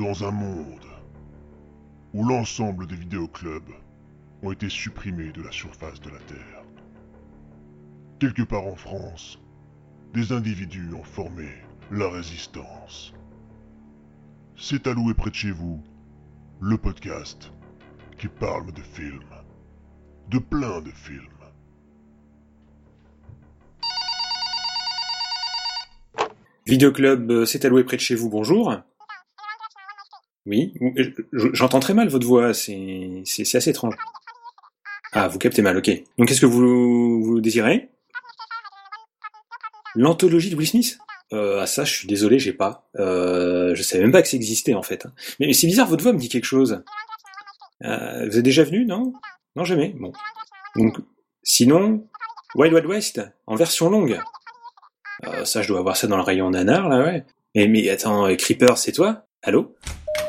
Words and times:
Dans 0.00 0.24
un 0.24 0.30
monde 0.30 0.86
où 2.14 2.24
l'ensemble 2.24 2.86
des 2.86 2.96
vidéoclubs 2.96 3.74
ont 4.42 4.50
été 4.50 4.70
supprimés 4.70 5.30
de 5.30 5.42
la 5.42 5.52
surface 5.52 6.00
de 6.00 6.08
la 6.08 6.18
Terre, 6.20 6.64
quelque 8.18 8.40
part 8.40 8.66
en 8.66 8.76
France, 8.76 9.38
des 10.14 10.32
individus 10.32 10.94
ont 10.94 11.04
formé 11.04 11.50
la 11.90 12.08
résistance. 12.08 13.12
C'est 14.56 14.86
alloué 14.86 15.12
près 15.12 15.28
de 15.28 15.34
chez 15.34 15.50
vous, 15.50 15.82
le 16.62 16.78
podcast 16.78 17.52
qui 18.16 18.28
parle 18.28 18.72
de 18.72 18.80
films, 18.80 19.20
de 20.30 20.38
plein 20.38 20.80
de 20.80 20.92
films. 20.92 21.28
Vidéoclub, 26.64 27.30
euh, 27.30 27.44
c'est 27.44 27.66
alloué 27.66 27.84
près 27.84 27.98
de 27.98 28.02
chez 28.02 28.14
vous, 28.14 28.30
bonjour. 28.30 28.82
Oui, 30.50 30.74
j'entends 31.32 31.78
très 31.78 31.94
mal 31.94 32.08
votre 32.08 32.26
voix, 32.26 32.52
c'est 32.54 33.22
assez 33.54 33.70
étrange. 33.70 33.94
Ah, 35.12 35.28
vous 35.28 35.38
captez 35.38 35.62
mal, 35.62 35.76
ok. 35.76 35.88
Donc 36.18 36.26
qu'est-ce 36.26 36.40
que 36.40 36.46
vous, 36.46 37.40
désirez? 37.40 37.88
L'anthologie 39.94 40.50
de 40.50 40.56
Will 40.56 40.66
Smith? 40.66 40.98
Euh, 41.32 41.60
Ah 41.60 41.68
ça, 41.68 41.84
je 41.84 41.94
suis 41.94 42.08
désolé, 42.08 42.40
j'ai 42.40 42.52
pas. 42.52 42.90
Euh, 42.98 43.76
je 43.76 43.82
savais 43.84 44.02
même 44.02 44.10
pas 44.10 44.22
que 44.22 44.28
ça 44.28 44.36
existait 44.36 44.74
en 44.74 44.82
fait. 44.82 45.06
Mais, 45.38 45.52
c'est 45.52 45.68
bizarre, 45.68 45.86
votre 45.86 46.02
voix 46.02 46.12
me 46.12 46.18
dit 46.18 46.28
quelque 46.28 46.46
chose. 46.46 46.82
Euh, 47.84 48.26
vous 48.28 48.36
êtes 48.36 48.42
déjà 48.44 48.64
venu, 48.64 48.84
non? 48.84 49.12
Non, 49.54 49.62
jamais. 49.62 49.94
Bon. 50.00 50.12
Donc, 50.74 50.96
sinon, 51.44 52.08
Wild 52.56 52.74
Wild 52.74 52.86
West, 52.86 53.20
en 53.46 53.54
version 53.54 53.88
longue. 53.88 54.18
Euh, 55.28 55.44
ça, 55.44 55.62
je 55.62 55.68
dois 55.68 55.78
avoir 55.78 55.96
ça 55.96 56.08
dans 56.08 56.16
le 56.16 56.24
rayon 56.24 56.50
nanar, 56.50 56.88
là, 56.88 57.04
ouais. 57.04 57.24
Et 57.54 57.68
mais 57.68 57.88
attends, 57.88 58.34
Creeper, 58.34 58.76
c'est 58.78 58.92
toi? 58.92 59.26
Allô? 59.42 59.76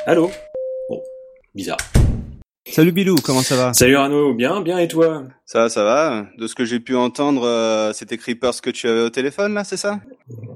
Allô? 0.08 0.32
Bon, 0.90 1.00
bizarre. 1.54 1.78
Salut 2.68 2.92
Bilou, 2.92 3.16
comment 3.24 3.42
ça 3.42 3.56
va? 3.56 3.74
Salut 3.74 3.96
Arnaud, 3.96 4.34
bien, 4.34 4.62
bien 4.62 4.80
et 4.80 4.88
toi? 4.88 5.24
Ça, 5.46 5.70
ça 5.70 5.84
va. 5.84 6.26
De 6.40 6.48
ce 6.48 6.56
que 6.56 6.66
j'ai 6.66 6.80
pu 6.80 6.96
entendre, 6.96 7.44
euh, 7.46 7.94
c'était 7.94 8.18
Creepers 8.18 8.62
que 8.62 8.70
tu 8.72 8.88
avais 8.88 9.02
au 9.02 9.10
téléphone 9.10 9.54
là, 9.54 9.64
c'est 9.64 9.78
ça? 9.78 10.00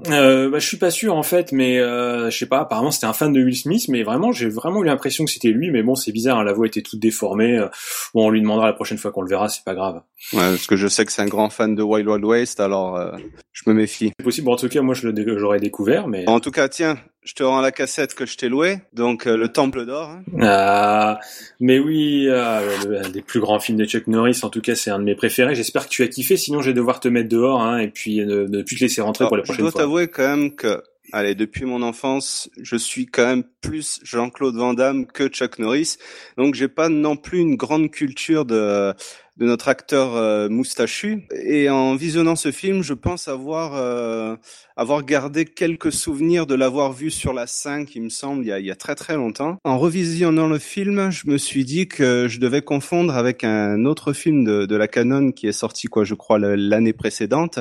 Euh, 0.08 0.48
bah, 0.50 0.58
je 0.58 0.66
suis 0.66 0.78
pas 0.78 0.90
sûr 0.90 1.14
en 1.14 1.22
fait, 1.22 1.52
mais 1.52 1.78
euh, 1.78 2.30
je 2.30 2.38
sais 2.38 2.46
pas. 2.46 2.60
Apparemment, 2.60 2.90
c'était 2.90 3.06
un 3.06 3.12
fan 3.12 3.32
de 3.32 3.40
Will 3.42 3.56
Smith, 3.56 3.86
mais 3.88 4.02
vraiment, 4.02 4.32
j'ai 4.32 4.48
vraiment 4.48 4.82
eu 4.82 4.86
l'impression 4.86 5.24
que 5.24 5.30
c'était 5.30 5.50
lui. 5.50 5.70
Mais 5.70 5.82
bon, 5.82 5.94
c'est 5.94 6.12
bizarre, 6.12 6.38
hein, 6.38 6.44
la 6.44 6.52
voix 6.52 6.66
était 6.66 6.82
toute 6.82 7.00
déformée. 7.00 7.58
Euh, 7.58 7.68
bon, 8.14 8.26
on 8.26 8.30
lui 8.30 8.40
demandera 8.40 8.66
la 8.66 8.72
prochaine 8.72 8.98
fois 8.98 9.12
qu'on 9.12 9.22
le 9.22 9.28
verra, 9.28 9.48
c'est 9.48 9.64
pas 9.64 9.74
grave. 9.74 10.00
Ouais, 10.32 10.40
parce 10.40 10.66
que 10.66 10.76
je 10.76 10.88
sais 10.88 11.04
que 11.04 11.12
c'est 11.12 11.22
un 11.22 11.26
grand 11.26 11.50
fan 11.50 11.74
de 11.74 11.82
Wild 11.82 12.08
Wild 12.08 12.24
West, 12.24 12.60
alors 12.60 12.96
euh, 12.96 13.12
je 13.52 13.62
me 13.66 13.74
méfie. 13.74 14.12
C'est 14.18 14.24
possible. 14.24 14.48
en 14.48 14.56
tout 14.56 14.68
cas, 14.68 14.80
moi, 14.80 14.94
je 14.94 15.08
l'aurais 15.08 15.60
découvert, 15.60 16.08
mais. 16.08 16.24
En 16.28 16.40
tout 16.40 16.50
cas, 16.50 16.68
tiens, 16.68 16.96
je 17.26 17.34
te 17.34 17.42
rends 17.42 17.60
la 17.60 17.72
cassette 17.72 18.14
que 18.14 18.24
je 18.24 18.36
t'ai 18.36 18.48
louée, 18.48 18.78
donc 18.92 19.26
euh, 19.26 19.36
le 19.36 19.48
Temple 19.48 19.84
d'or. 19.84 20.10
Hein. 20.10 20.22
Ah, 20.40 21.18
mais 21.58 21.80
oui, 21.80 22.28
ah, 22.30 22.60
un 23.04 23.08
des 23.08 23.20
plus 23.20 23.40
grands 23.40 23.58
films 23.58 23.78
de 23.78 23.84
Chuck 23.84 24.06
Norris. 24.06 24.40
En 24.44 24.48
tout 24.48 24.60
cas, 24.60 24.76
c'est 24.76 24.90
un 24.90 25.00
de 25.00 25.04
mes 25.04 25.16
préférés. 25.16 25.56
J'espère 25.56 25.86
que 25.86 25.90
tu 25.90 26.04
as 26.04 26.08
kiffé. 26.08 26.36
Sinon, 26.36 26.62
je 26.62 26.70
vais 26.70 26.74
devoir 26.74 27.00
te 27.00 27.08
mettre 27.08 27.28
dehors 27.28 27.60
hein, 27.60 27.78
et 27.78 27.88
puis 27.88 28.24
ne, 28.24 28.46
ne 28.46 28.62
plus 28.62 28.76
te 28.76 28.82
laisser 28.82 29.00
rentrer 29.00 29.26
pour 29.26 29.36
la 29.36 29.42
prochaine 29.42 29.64
fois. 29.64 29.70
Je 29.70 29.72
dois 29.72 29.82
t'avouer 29.82 30.08
quand 30.08 30.28
même 30.28 30.54
que 30.54 30.80
allez, 31.12 31.34
depuis 31.34 31.64
mon 31.64 31.82
enfance, 31.82 32.48
je 32.60 32.76
suis 32.76 33.06
quand 33.06 33.26
même 33.26 33.44
plus 33.60 34.00
Jean-Claude 34.02 34.56
Van 34.56 34.74
Damme 34.74 35.06
que 35.06 35.28
Chuck 35.28 35.58
Norris. 35.58 35.96
Donc 36.36 36.54
j'ai 36.54 36.68
pas 36.68 36.88
non 36.88 37.16
plus 37.16 37.40
une 37.40 37.56
grande 37.56 37.90
culture 37.90 38.44
de 38.44 38.94
de 39.36 39.44
notre 39.44 39.68
acteur 39.68 40.16
euh, 40.16 40.48
moustachu. 40.48 41.26
Et 41.42 41.68
en 41.68 41.94
visionnant 41.94 42.36
ce 42.36 42.52
film, 42.52 42.82
je 42.82 42.94
pense 42.94 43.28
avoir 43.28 43.74
euh, 43.74 44.36
avoir 44.76 45.04
gardé 45.04 45.44
quelques 45.44 45.92
souvenirs 45.92 46.46
de 46.46 46.54
l'avoir 46.54 46.92
vu 46.92 47.10
sur 47.10 47.32
la 47.32 47.46
5, 47.46 47.94
il 47.94 48.02
me 48.02 48.08
semble, 48.08 48.44
il 48.44 48.48
y, 48.48 48.52
a, 48.52 48.58
il 48.58 48.66
y 48.66 48.70
a 48.70 48.76
très 48.76 48.94
très 48.94 49.16
longtemps. 49.16 49.58
En 49.64 49.78
revisionnant 49.78 50.48
le 50.48 50.58
film, 50.58 51.10
je 51.10 51.28
me 51.28 51.38
suis 51.38 51.64
dit 51.64 51.88
que 51.88 52.28
je 52.28 52.40
devais 52.40 52.62
confondre 52.62 53.14
avec 53.14 53.44
un 53.44 53.84
autre 53.84 54.12
film 54.12 54.44
de, 54.44 54.66
de 54.66 54.76
la 54.76 54.88
canon 54.88 55.32
qui 55.32 55.46
est 55.46 55.52
sorti, 55.52 55.86
quoi, 55.88 56.04
je 56.04 56.14
crois, 56.14 56.38
l'année 56.38 56.92
précédente. 56.92 57.60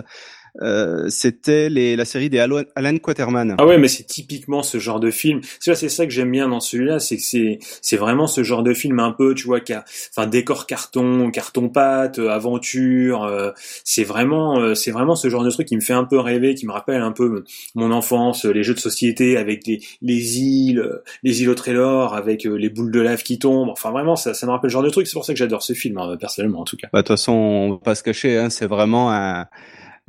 Euh, 0.62 1.10
c'était 1.10 1.70
les, 1.70 1.96
la 1.96 2.06
série 2.06 2.30
des 2.30 2.40
Alan 2.40 2.98
Quaterman. 2.98 3.56
Ah 3.58 3.66
ouais, 3.66 3.78
mais 3.78 3.88
c'est 3.88 4.04
typiquement 4.04 4.64
ce 4.64 4.78
genre 4.80 5.00
de 5.00 5.12
film. 5.12 5.42
C'est 5.60 5.76
ça 5.76 6.06
que 6.06 6.12
j'aime 6.12 6.32
bien 6.32 6.50
dans 6.50 6.60
celui-là, 6.60 7.00
c'est 7.00 7.18
que 7.18 7.24
c'est 7.24 7.60
c'est 7.82 7.98
vraiment 7.98 8.28
ce 8.28 8.44
genre 8.44 8.64
de 8.64 8.74
film 8.74 9.00
un 9.00 9.12
peu, 9.12 9.36
tu 9.36 9.46
vois, 9.46 9.60
qui 9.60 9.74
enfin 9.74 10.28
décor 10.28 10.66
carton, 10.66 11.30
carton 11.32 11.70
pâte, 11.70 12.20
euh, 12.20 12.30
aventure. 12.30 13.24
Euh, 13.24 13.52
c'est 13.84 14.04
vraiment 14.04 14.74
c'est 14.76 14.92
vraiment 14.92 15.16
ce 15.16 15.30
genre 15.30 15.44
de 15.44 15.50
truc 15.50 15.68
qui 15.68 15.76
me 15.76 15.82
fait 15.82 15.94
un 15.94 16.06
peu 16.06 16.20
rêver, 16.20 16.56
qui 16.56 16.66
me 16.66 16.72
rappelle 16.72 17.02
un 17.02 17.12
peu 17.12 17.44
mon 17.76 17.92
enfance, 17.92 18.46
les 18.46 18.64
jeux 18.64 18.74
de 18.74 18.80
société 18.80 19.38
avec 19.38 19.68
les 19.68 19.82
les 20.02 20.40
îles, 20.40 20.90
les 21.24 21.42
îles 21.42 21.50
au 21.50 21.56
trésor, 21.56 22.14
avec 22.16 22.44
les 22.44 22.70
boules 22.70 22.92
de 22.92 23.02
lave 23.02 23.24
qui 23.24 23.40
tombent. 23.40 23.70
Enfin 23.70 23.92
vraiment, 23.92 24.16
ça 24.16 24.34
ça 24.34 24.46
me 24.46 24.52
rappelle 24.52 24.70
le 24.70 24.74
genre 24.74 24.84
de 24.84 24.90
truc. 24.90 25.08
C'est 25.08 25.14
pour 25.14 25.26
ça 25.26 25.34
que 25.34 25.40
j'adore 25.40 25.64
ce 25.64 25.74
film, 25.74 25.98
hein, 25.98 26.16
personnellement 26.20 26.62
en 26.62 26.66
tout 26.66 26.78
cas. 26.78 26.88
Bah, 26.94 27.02
de 27.02 27.08
toute 27.08 27.18
façon, 27.18 27.34
on 27.34 27.72
va 27.72 27.78
pas 27.78 27.96
se 27.96 28.04
cacher, 28.04 28.38
hein, 28.38 28.50
c'est 28.50 28.68
vraiment 28.68 29.12
un 29.12 29.42
euh, 29.42 29.44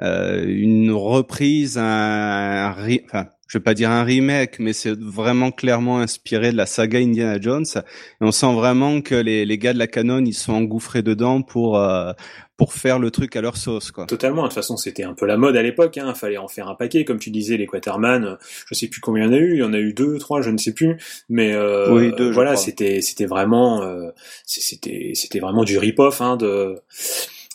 une 0.00 0.92
reprise, 0.92 1.78
un, 1.78 2.74
enfin, 3.04 3.26
je 3.48 3.58
vais 3.58 3.62
pas 3.62 3.74
dire 3.74 3.90
un 3.90 4.02
remake, 4.02 4.58
mais 4.58 4.72
c'est 4.72 4.98
vraiment 4.98 5.52
clairement 5.52 6.00
inspiré 6.00 6.50
de 6.50 6.56
la 6.56 6.66
saga 6.66 6.98
Indiana 6.98 7.40
Jones. 7.40 7.64
Et 7.76 8.24
on 8.24 8.32
sent 8.32 8.52
vraiment 8.54 9.00
que 9.00 9.14
les, 9.14 9.44
les 9.44 9.58
gars 9.58 9.72
de 9.72 9.78
la 9.78 9.86
canon, 9.86 10.24
ils 10.24 10.34
sont 10.34 10.52
engouffrés 10.52 11.02
dedans 11.02 11.42
pour 11.42 11.78
euh, 11.78 12.12
pour 12.56 12.72
faire 12.72 12.98
le 12.98 13.10
truc 13.10 13.36
à 13.36 13.40
leur 13.40 13.56
sauce, 13.56 13.92
quoi. 13.92 14.06
Totalement. 14.06 14.42
De 14.42 14.48
toute 14.48 14.54
façon, 14.54 14.76
c'était 14.76 15.04
un 15.04 15.14
peu 15.14 15.26
la 15.26 15.36
mode 15.36 15.56
à 15.56 15.62
l'époque. 15.62 15.96
Hein. 15.98 16.14
Fallait 16.14 16.38
en 16.38 16.48
faire 16.48 16.68
un 16.68 16.74
paquet, 16.74 17.04
comme 17.04 17.18
tu 17.18 17.30
disais, 17.30 17.56
les 17.56 17.66
Quaterman. 17.66 18.38
Je 18.66 18.74
sais 18.74 18.88
plus 18.88 19.00
combien 19.00 19.26
il 19.26 19.26
y 19.26 19.30
en 19.30 19.32
a 19.34 19.38
eu. 19.38 19.52
Il 19.54 19.58
y 19.58 19.62
en 19.62 19.72
a 19.74 19.78
eu 19.78 19.92
deux, 19.92 20.18
trois, 20.18 20.42
je 20.42 20.50
ne 20.50 20.58
sais 20.58 20.72
plus. 20.72 20.96
Mais 21.28 21.54
euh, 21.54 21.92
oui, 21.92 22.12
deux, 22.16 22.30
voilà, 22.30 22.56
c'était 22.56 23.00
c'était 23.00 23.26
vraiment 23.26 23.82
euh, 23.82 24.10
c'était 24.44 25.12
c'était 25.14 25.38
vraiment 25.38 25.64
du 25.64 25.78
rip-off 25.78 26.20
hein, 26.20 26.36
de 26.36 26.76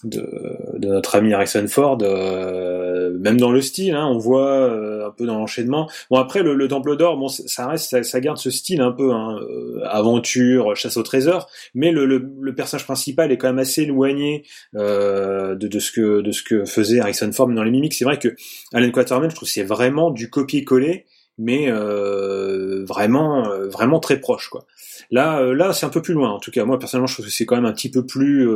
de, 0.04 0.78
notre 0.80 1.16
ami 1.16 1.34
Harrison 1.34 1.68
Ford, 1.68 1.98
euh, 2.02 3.18
même 3.20 3.40
dans 3.40 3.52
le 3.52 3.62
style, 3.62 3.94
hein, 3.96 4.08
on 4.08 4.18
voit 4.18 4.50
euh, 4.50 5.08
un 5.08 5.12
peu 5.12 5.26
dans 5.26 5.38
l'enchaînement. 5.38 5.90
Bon 6.10 6.18
après 6.18 6.44
le, 6.44 6.56
le 6.56 6.68
Temple 6.68 6.98
d'or, 6.98 7.18
bon 7.18 7.28
ça 7.28 7.68
reste, 7.68 8.04
ça, 8.04 8.20
garde 8.20 8.38
ce 8.38 8.50
style 8.52 8.82
un 8.82 8.92
peu 8.92 9.12
hein, 9.12 9.40
euh, 9.42 9.82
aventure, 9.86 10.76
chasse 10.76 10.98
au 10.98 11.04
trésor, 11.04 11.50
mais 11.74 11.92
le, 11.92 12.06
le, 12.06 12.30
le, 12.40 12.56
personnage 12.56 12.86
principal 12.86 13.32
est 13.32 13.38
quand 13.38 13.48
même 13.48 13.60
assez 13.60 13.84
éloigné 13.84 14.44
de, 14.74 15.80
ce 15.80 16.44
que 16.44 16.66
faisait 16.66 17.00
Harrison 17.00 17.32
Ford 17.32 17.48
dans 17.48 17.64
les 17.64 17.72
mimiques. 17.72 17.94
C'est 17.94 18.06
vrai 18.06 18.20
que 18.20 18.36
Alan 18.74 18.92
Quaterman, 18.92 19.30
je 19.30 19.36
trouve 19.36 19.50
c'est 19.50 19.64
vraiment 19.64 20.12
du 20.12 20.30
copier-coller, 20.30 21.06
mais 21.38 21.72
vraiment 21.72 23.48
vraiment 23.68 24.00
très 24.00 24.20
proche 24.20 24.50
quoi. 24.50 24.66
Là 25.10 25.42
là 25.54 25.74
c'est 25.74 25.86
un 25.86 25.90
peu 25.90 26.02
plus 26.02 26.14
loin 26.14 26.30
en 26.30 26.40
tout 26.40 26.52
cas. 26.52 26.66
Moi 26.66 26.80
personnellement 26.80 27.08
je 27.08 27.14
trouve 27.16 27.26
que 27.26 27.32
c'est 27.32 27.46
quand 27.46 27.56
même 27.56 27.66
un 27.66 27.74
petit 27.74 27.92
peu 27.92 28.06
plus 28.06 28.48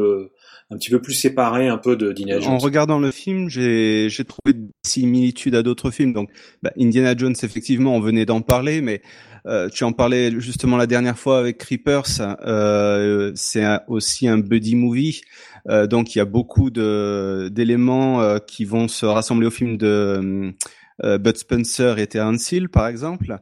un 0.72 0.78
petit 0.78 0.90
peu 0.90 1.00
plus 1.00 1.14
séparé 1.14 1.68
un 1.68 1.78
peu 1.78 1.96
de 1.96 2.12
d'Indiana 2.12 2.42
Jones. 2.42 2.54
En 2.54 2.58
regardant 2.58 3.00
le 3.00 3.12
film, 3.12 3.50
j'ai 3.50 4.08
j'ai 4.10 4.26
trouvé 4.26 4.54
des 4.54 4.68
similitudes 4.84 5.56
à 5.56 5.64
d'autres 5.64 5.92
films. 5.92 6.14
Donc, 6.14 6.30
bah, 6.64 6.72
Indiana 6.80 7.14
Jones, 7.16 7.36
effectivement, 7.44 7.96
on 7.96 8.00
venait 8.00 8.26
d'en 8.26 8.42
parler, 8.42 8.82
mais 8.82 9.02
euh, 9.46 9.70
tu 9.70 9.84
en 9.84 9.94
parlais 9.94 10.32
justement 10.40 10.78
la 10.78 10.88
dernière 10.88 11.20
fois 11.20 11.38
avec 11.38 11.60
Creepers. 11.60 12.20
Euh, 12.20 13.32
c'est 13.36 13.64
aussi 13.88 14.28
un 14.28 14.40
buddy 14.40 14.76
movie. 14.76 15.22
Euh, 15.70 15.86
donc, 15.86 16.16
il 16.16 16.18
y 16.18 16.22
a 16.22 16.26
beaucoup 16.26 16.72
de 16.72 17.50
d'éléments 17.52 18.22
euh, 18.22 18.40
qui 18.40 18.66
vont 18.66 18.88
se 18.88 19.06
rassembler 19.06 19.48
au 19.48 19.52
film 19.52 19.78
de 19.78 19.88
euh, 19.88 20.52
Bud 21.04 21.38
Spencer 21.38 22.00
et 22.00 22.08
Terence 22.08 22.52
Hill, 22.52 22.70
par 22.70 22.88
exemple. 22.88 23.40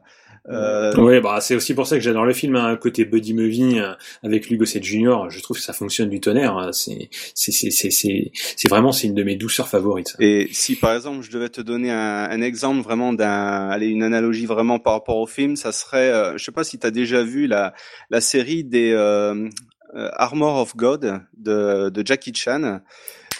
Euh... 0.50 0.92
Oui, 0.98 1.20
bah 1.20 1.40
c'est 1.40 1.56
aussi 1.56 1.72
pour 1.72 1.86
ça 1.86 1.96
que 1.96 2.02
j'adore 2.02 2.26
le 2.26 2.34
film, 2.34 2.56
hein, 2.56 2.76
côté 2.76 3.06
buddy 3.06 3.32
movie 3.32 3.78
euh, 3.78 3.94
avec 4.22 4.50
Lugo 4.50 4.64
Gossett 4.64 4.84
Jr. 4.84 5.30
Je 5.30 5.40
trouve 5.40 5.56
que 5.56 5.62
ça 5.62 5.72
fonctionne 5.72 6.10
du 6.10 6.20
tonnerre. 6.20 6.56
Hein. 6.56 6.70
C'est 6.72 7.08
c'est 7.34 7.50
c'est 7.50 7.70
c'est 7.70 7.90
c'est 7.90 8.68
vraiment 8.68 8.92
c'est 8.92 9.06
une 9.06 9.14
de 9.14 9.22
mes 9.22 9.36
douceurs 9.36 9.68
favorites. 9.68 10.14
Et 10.20 10.48
si 10.52 10.76
par 10.76 10.94
exemple 10.94 11.22
je 11.22 11.30
devais 11.30 11.48
te 11.48 11.62
donner 11.62 11.90
un, 11.90 12.24
un 12.24 12.42
exemple 12.42 12.82
vraiment 12.82 13.14
d'un, 13.14 13.68
allez 13.70 13.86
une 13.86 14.02
analogie 14.02 14.44
vraiment 14.44 14.78
par 14.78 14.92
rapport 14.92 15.16
au 15.16 15.26
film, 15.26 15.56
ça 15.56 15.72
serait, 15.72 16.10
euh, 16.10 16.36
je 16.36 16.44
sais 16.44 16.52
pas 16.52 16.64
si 16.64 16.78
tu 16.78 16.86
as 16.86 16.90
déjà 16.90 17.22
vu 17.22 17.46
la 17.46 17.72
la 18.10 18.20
série 18.20 18.64
des 18.64 18.92
euh, 18.92 19.48
euh, 19.94 20.10
Armor 20.12 20.60
of 20.60 20.76
God 20.76 21.22
de 21.38 21.88
de 21.88 22.06
Jackie 22.06 22.34
Chan. 22.34 22.80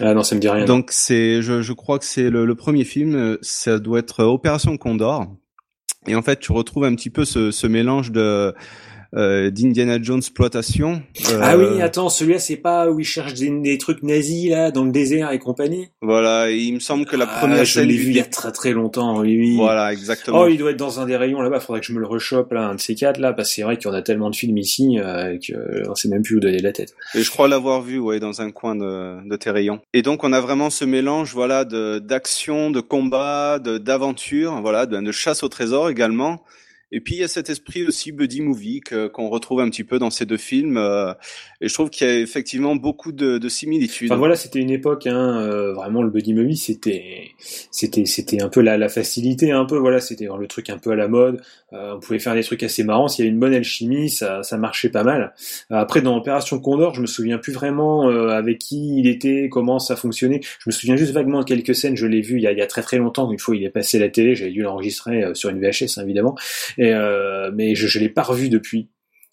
Ah. 0.00 0.14
Donc 0.64 0.88
c'est, 0.90 1.42
je, 1.42 1.62
je 1.62 1.72
crois 1.72 1.98
que 1.98 2.04
c'est 2.04 2.30
le, 2.30 2.54
premier 2.54 2.84
film. 2.84 3.38
Ça 3.42 3.78
doit 3.78 4.00
être 4.00 4.24
Opération 4.24 4.76
Condor. 4.76 5.26
Et 6.06 6.14
en 6.14 6.22
fait, 6.22 6.38
tu 6.38 6.52
retrouves 6.52 6.84
un 6.84 6.94
petit 6.94 7.10
peu 7.10 7.24
ce 7.24 7.66
mélange 7.66 8.12
de 8.12 8.54
euh, 9.16 9.50
d'Indiana 9.50 9.98
Jones 10.02 10.18
exploitation. 10.18 11.02
Euh... 11.30 11.40
Ah 11.40 11.56
oui, 11.56 11.80
attends, 11.80 12.08
celui-là 12.08 12.38
c'est 12.38 12.56
pas 12.56 12.90
où 12.90 12.98
il 12.98 13.04
cherche 13.04 13.34
des, 13.34 13.78
trucs 13.78 14.02
nazis 14.02 14.50
là 14.50 14.70
dans 14.70 14.84
le 14.84 14.90
désert 14.90 15.30
et 15.32 15.38
compagnie? 15.38 15.88
Voilà, 16.02 16.50
et 16.50 16.56
il 16.56 16.74
me 16.74 16.80
semble 16.80 17.04
que 17.04 17.16
la 17.16 17.26
ah, 17.28 17.38
première 17.38 17.64
je 17.64 17.80
l'ai 17.80 17.96
vu 17.96 18.10
il 18.10 18.16
y 18.16 18.20
a 18.20 18.24
très 18.24 18.50
très 18.50 18.72
longtemps. 18.72 19.20
Oui, 19.20 19.38
oui. 19.38 19.56
Voilà, 19.56 19.92
exactement. 19.92 20.40
Oh, 20.40 20.48
il 20.48 20.58
doit 20.58 20.72
être 20.72 20.76
dans 20.76 21.00
un 21.00 21.06
des 21.06 21.16
rayons 21.16 21.40
là-bas. 21.40 21.60
Faudrait 21.60 21.80
que 21.80 21.86
je 21.86 21.92
me 21.92 22.00
le 22.00 22.06
rechoppe 22.06 22.52
là, 22.52 22.68
un 22.68 22.74
de 22.74 22.80
ces 22.80 22.94
quatre 22.94 23.20
là, 23.20 23.32
parce 23.32 23.50
que 23.50 23.54
c'est 23.54 23.62
vrai 23.62 23.76
qu'il 23.76 23.88
y 23.88 23.90
en 23.90 23.94
a 23.94 24.02
tellement 24.02 24.30
de 24.30 24.36
films 24.36 24.58
ici 24.58 24.98
euh, 24.98 25.36
qu'on 25.86 25.94
sait 25.94 26.08
même 26.08 26.22
plus 26.22 26.36
où 26.36 26.40
donner 26.40 26.58
la 26.58 26.72
tête. 26.72 26.94
Et 27.14 27.22
je 27.22 27.30
crois 27.30 27.46
l'avoir 27.46 27.82
vu, 27.82 27.98
ouais, 27.98 28.18
dans 28.18 28.40
un 28.40 28.50
coin 28.50 28.74
de, 28.74 29.28
de 29.28 29.36
tes 29.36 29.50
rayons. 29.50 29.80
Et 29.92 30.02
donc 30.02 30.24
on 30.24 30.32
a 30.32 30.40
vraiment 30.40 30.70
ce 30.70 30.84
mélange, 30.84 31.32
voilà, 31.34 31.64
de 31.64 31.98
d'action, 31.98 32.70
de 32.70 32.80
combat, 32.80 33.58
de 33.58 33.78
d'aventure, 33.78 34.60
voilà, 34.60 34.86
de, 34.86 35.00
de 35.00 35.12
chasse 35.12 35.42
au 35.42 35.48
trésor 35.48 35.90
également 35.90 36.42
Et 36.94 37.00
puis 37.00 37.16
il 37.16 37.18
y 37.18 37.24
a 37.24 37.28
cet 37.28 37.50
esprit 37.50 37.84
aussi 37.84 38.12
buddy 38.12 38.40
movie 38.40 38.80
qu'on 39.12 39.28
retrouve 39.28 39.58
un 39.58 39.68
petit 39.68 39.82
peu 39.82 39.98
dans 39.98 40.10
ces 40.10 40.26
deux 40.26 40.36
films. 40.36 40.76
Euh, 40.76 41.12
et 41.60 41.66
je 41.66 41.74
trouve 41.74 41.90
qu'il 41.90 42.06
y 42.06 42.10
a 42.10 42.20
effectivement 42.20 42.76
beaucoup 42.76 43.10
de, 43.10 43.38
de 43.38 43.48
similitudes. 43.48 44.12
Enfin 44.12 44.16
voilà, 44.16 44.36
c'était 44.36 44.60
une 44.60 44.70
époque, 44.70 45.08
hein, 45.08 45.40
euh, 45.40 45.72
vraiment 45.72 46.02
le 46.02 46.10
buddy 46.10 46.34
movie, 46.34 46.56
c'était, 46.56 47.30
c'était, 47.72 48.04
c'était 48.04 48.40
un 48.40 48.48
peu 48.48 48.60
la, 48.60 48.78
la 48.78 48.88
facilité, 48.88 49.50
un 49.50 49.64
peu 49.64 49.76
voilà, 49.76 49.98
c'était 49.98 50.28
le 50.38 50.46
truc 50.46 50.70
un 50.70 50.78
peu 50.78 50.92
à 50.92 50.94
la 50.94 51.08
mode. 51.08 51.42
Euh, 51.72 51.94
on 51.96 51.98
pouvait 51.98 52.20
faire 52.20 52.34
des 52.34 52.44
trucs 52.44 52.62
assez 52.62 52.84
marrants. 52.84 53.08
S'il 53.08 53.24
y 53.24 53.26
avait 53.26 53.34
une 53.34 53.40
bonne 53.40 53.54
alchimie, 53.54 54.08
ça, 54.08 54.44
ça 54.44 54.56
marchait 54.56 54.88
pas 54.88 55.02
mal. 55.02 55.34
après 55.70 56.00
dans 56.00 56.16
Opération 56.16 56.60
Condor, 56.60 56.94
je 56.94 57.00
me 57.00 57.06
souviens 57.06 57.38
plus 57.38 57.52
vraiment 57.52 58.06
avec 58.06 58.58
qui 58.58 59.00
il 59.00 59.08
était, 59.08 59.48
comment 59.50 59.80
ça 59.80 59.96
fonctionnait. 59.96 60.42
Je 60.60 60.68
me 60.68 60.70
souviens 60.70 60.94
juste 60.94 61.10
vaguement 61.10 61.40
de 61.40 61.44
quelques 61.44 61.74
scènes. 61.74 61.96
Je 61.96 62.06
l'ai 62.06 62.20
vu 62.20 62.36
il 62.36 62.42
y, 62.42 62.46
a, 62.46 62.52
il 62.52 62.58
y 62.58 62.62
a 62.62 62.68
très 62.68 62.82
très 62.82 62.98
longtemps. 62.98 63.32
Une 63.32 63.40
fois, 63.40 63.56
il 63.56 63.64
est 63.64 63.70
passé 63.70 63.96
à 63.96 64.00
la 64.00 64.10
télé, 64.10 64.36
j'avais 64.36 64.52
dû 64.52 64.62
l'enregistrer 64.62 65.34
sur 65.34 65.50
une 65.50 65.58
VHS 65.58 65.98
hein, 65.98 66.04
évidemment. 66.04 66.36
Euh, 66.92 67.50
mais 67.54 67.74
je, 67.74 67.86
je 67.86 67.98
l'ai 67.98 68.08
pas 68.08 68.22
revu 68.22 68.48
depuis. 68.48 68.90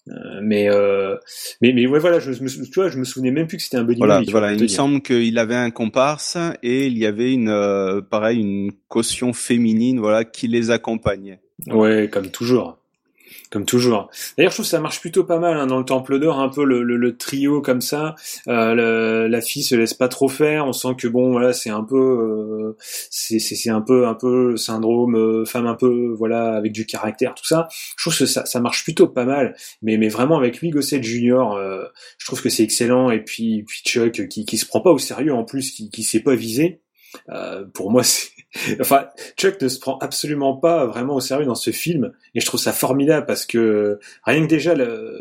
Euh, 0.08 0.40
mais, 0.42 0.68
euh, 0.68 1.14
mais 1.60 1.72
mais 1.72 1.86
ouais 1.86 2.00
voilà 2.00 2.18
je, 2.18 2.30
me 2.30 2.48
tu 2.48 2.72
vois 2.74 2.88
je 2.88 2.98
me 2.98 3.04
souvenais 3.04 3.30
même 3.30 3.46
plus 3.46 3.58
que 3.58 3.62
c'était 3.62 3.76
un 3.76 3.84
buddy 3.84 3.98
voilà, 4.00 4.20
voilà 4.28 4.52
il 4.52 4.60
me 4.60 4.66
semble 4.66 5.00
qu'il 5.00 5.38
avait 5.38 5.54
un 5.54 5.70
comparse 5.70 6.36
et 6.64 6.88
il 6.88 6.98
y 6.98 7.06
avait 7.06 7.32
une 7.32 7.48
euh, 7.48 8.00
pareil 8.00 8.40
une 8.40 8.72
caution 8.88 9.32
féminine 9.32 10.00
voilà 10.00 10.24
qui 10.24 10.48
les 10.48 10.72
accompagnait. 10.72 11.38
Ouais 11.68 12.10
comme 12.10 12.32
toujours 12.32 12.81
comme 13.52 13.66
toujours. 13.66 14.10
D'ailleurs, 14.36 14.50
je 14.50 14.56
trouve 14.56 14.64
que 14.64 14.70
ça 14.70 14.80
marche 14.80 15.00
plutôt 15.00 15.24
pas 15.24 15.38
mal 15.38 15.58
hein, 15.58 15.66
dans 15.66 15.78
le 15.78 15.84
Temple 15.84 16.18
d'Or, 16.18 16.40
un 16.40 16.48
peu 16.48 16.64
le, 16.64 16.82
le, 16.82 16.96
le 16.96 17.16
trio 17.16 17.60
comme 17.60 17.82
ça. 17.82 18.14
Euh, 18.48 19.28
la 19.28 19.40
fille 19.42 19.62
se 19.62 19.74
laisse 19.74 19.92
pas 19.92 20.08
trop 20.08 20.28
faire. 20.28 20.66
On 20.66 20.72
sent 20.72 20.94
que 20.96 21.06
bon, 21.06 21.32
voilà, 21.32 21.52
c'est 21.52 21.68
un 21.68 21.84
peu, 21.84 21.96
euh, 21.96 22.76
c'est 23.10 23.68
un 23.68 23.82
peu, 23.82 24.06
un 24.06 24.14
peu 24.14 24.56
syndrome 24.56 25.16
euh, 25.16 25.44
femme 25.44 25.66
un 25.66 25.74
peu, 25.74 26.14
voilà, 26.16 26.54
avec 26.54 26.72
du 26.72 26.86
caractère, 26.86 27.34
tout 27.34 27.44
ça. 27.44 27.68
Je 27.96 28.04
trouve 28.04 28.18
que 28.18 28.26
ça, 28.26 28.46
ça 28.46 28.58
marche 28.60 28.84
plutôt 28.84 29.06
pas 29.06 29.26
mal. 29.26 29.54
Mais, 29.82 29.98
mais 29.98 30.08
vraiment 30.08 30.38
avec 30.38 30.60
lui, 30.60 30.70
Gossett 30.70 31.02
Junior, 31.02 31.54
euh, 31.54 31.84
je 32.16 32.26
trouve 32.26 32.40
que 32.40 32.48
c'est 32.48 32.62
excellent. 32.62 33.10
Et 33.10 33.20
puis, 33.20 33.64
puis 33.64 33.82
Chuck 33.84 34.28
qui, 34.28 34.46
qui 34.46 34.56
se 34.56 34.64
prend 34.64 34.80
pas 34.80 34.90
au 34.90 34.98
sérieux 34.98 35.34
en 35.34 35.44
plus, 35.44 35.72
qui, 35.72 35.90
qui 35.90 36.02
sait 36.02 36.20
pas 36.20 36.34
viser. 36.34 36.80
Euh, 37.28 37.64
pour 37.74 37.90
moi, 37.90 38.02
c'est 38.02 38.31
enfin, 38.80 39.06
Chuck 39.36 39.60
ne 39.60 39.68
se 39.68 39.78
prend 39.78 39.98
absolument 39.98 40.56
pas 40.56 40.86
vraiment 40.86 41.14
au 41.14 41.20
sérieux 41.20 41.46
dans 41.46 41.54
ce 41.54 41.70
film, 41.70 42.12
et 42.34 42.40
je 42.40 42.46
trouve 42.46 42.60
ça 42.60 42.72
formidable 42.72 43.26
parce 43.26 43.46
que 43.46 43.98
rien 44.24 44.42
que 44.42 44.48
déjà 44.48 44.74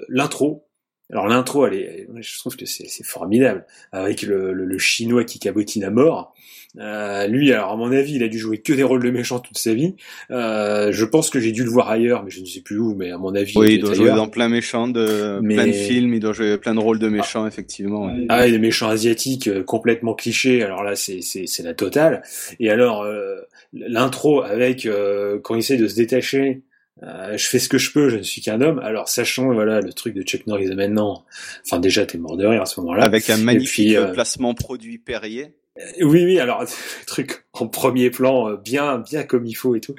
l'intro, 0.10 0.66
alors 1.12 1.28
l'intro, 1.28 1.66
elle 1.66 1.74
est, 1.74 2.08
je 2.20 2.38
trouve 2.40 2.56
que 2.56 2.66
c'est 2.66 3.04
formidable 3.04 3.66
avec 3.92 4.22
le, 4.22 4.54
le, 4.54 4.66
le, 4.66 4.78
chinois 4.78 5.24
qui 5.24 5.40
cabotine 5.40 5.84
à 5.84 5.90
mort. 5.90 6.34
Euh, 6.80 7.28
lui, 7.28 7.52
alors 7.52 7.72
à 7.72 7.76
mon 7.76 7.92
avis, 7.92 8.16
il 8.16 8.24
a 8.24 8.30
dû 8.30 8.40
jouer 8.40 8.60
que 8.60 8.72
des 8.72 8.84
rôles 8.84 9.04
de 9.04 9.10
méchants 9.10 9.40
toute 9.40 9.58
sa 9.58 9.74
vie. 9.74 9.96
Euh, 10.30 10.92
je 10.92 11.04
pense 11.04 11.30
que 11.30 11.40
j'ai 11.40 11.52
dû 11.52 11.64
le 11.64 11.70
voir 11.70 11.90
ailleurs, 11.90 12.24
mais 12.24 12.32
je 12.32 12.40
ne 12.40 12.46
sais 12.46 12.62
plus 12.62 12.80
où. 12.80 12.96
Mais 12.96 13.12
à 13.12 13.18
mon 13.18 13.36
avis, 13.36 13.54
oui, 13.58 13.74
il, 13.74 13.82
doit 13.82 13.94
jouer 13.94 14.12
dans 14.12 14.30
plein 14.30 14.48
méchants 14.48 14.88
de 14.88 15.42
plein 15.42 15.68
de 15.68 15.74
films. 15.74 16.14
Il 16.14 16.22
doit 16.22 16.34
jouer 16.34 16.58
plein 16.58 16.74
de 16.74 16.80
rôles 16.80 17.00
de 17.00 17.10
méchants, 17.10 17.46
effectivement. 17.46 18.10
Ah, 18.30 18.48
et 18.48 18.52
des 18.52 18.60
méchants 18.60 18.88
asiatiques 18.88 19.48
euh, 19.48 19.64
complètement 19.64 20.14
clichés. 20.14 20.64
Alors 20.64 20.84
là, 20.84 20.96
c'est 20.96 21.22
c'est 21.22 21.46
c'est 21.46 21.64
la 21.64 21.74
totale. 21.74 22.22
Et 22.60 22.70
alors 22.70 23.02
euh, 23.02 23.36
l'intro 23.74 24.42
avec 24.42 24.86
euh, 24.86 25.40
quand 25.44 25.56
il 25.56 25.60
essaie 25.60 25.78
de 25.78 25.88
se 25.88 25.96
détacher. 25.96 26.62
Euh, 27.04 27.38
je 27.38 27.48
fais 27.48 27.60
ce 27.60 27.70
que 27.70 27.78
je 27.78 27.92
peux, 27.92 28.10
je 28.10 28.18
ne 28.18 28.22
suis 28.22 28.42
qu'un 28.42 28.62
homme. 28.62 28.80
Alors 28.80 29.10
sachant 29.10 29.54
voilà 29.54 29.82
le 29.82 29.94
truc 29.94 30.14
de 30.14 30.22
Chuck 30.22 30.46
Norris 30.46 30.74
maintenant, 30.76 31.26
enfin 31.66 31.80
déjà 31.80 32.06
t'es 32.06 32.18
mort 32.18 32.38
de 32.38 32.46
rire 32.46 32.62
à 32.62 32.66
ce 32.66 32.80
moment-là. 32.82 33.04
Avec 33.04 33.30
un 33.30 33.38
magnifique 33.38 33.98
placement 34.14 34.54
produit 34.54 34.98
Perrier. 34.98 35.56
Euh, 35.80 35.84
oui, 36.02 36.26
oui. 36.26 36.40
Alors, 36.40 36.64
truc 37.08 37.46
en 37.54 37.68
premier 37.68 38.10
plan, 38.10 38.50
euh, 38.50 38.58
bien, 38.58 38.98
bien 39.00 39.24
comme 39.24 39.46
il 39.46 39.54
faut 39.54 39.76
et 39.76 39.82
tout. 39.82 39.96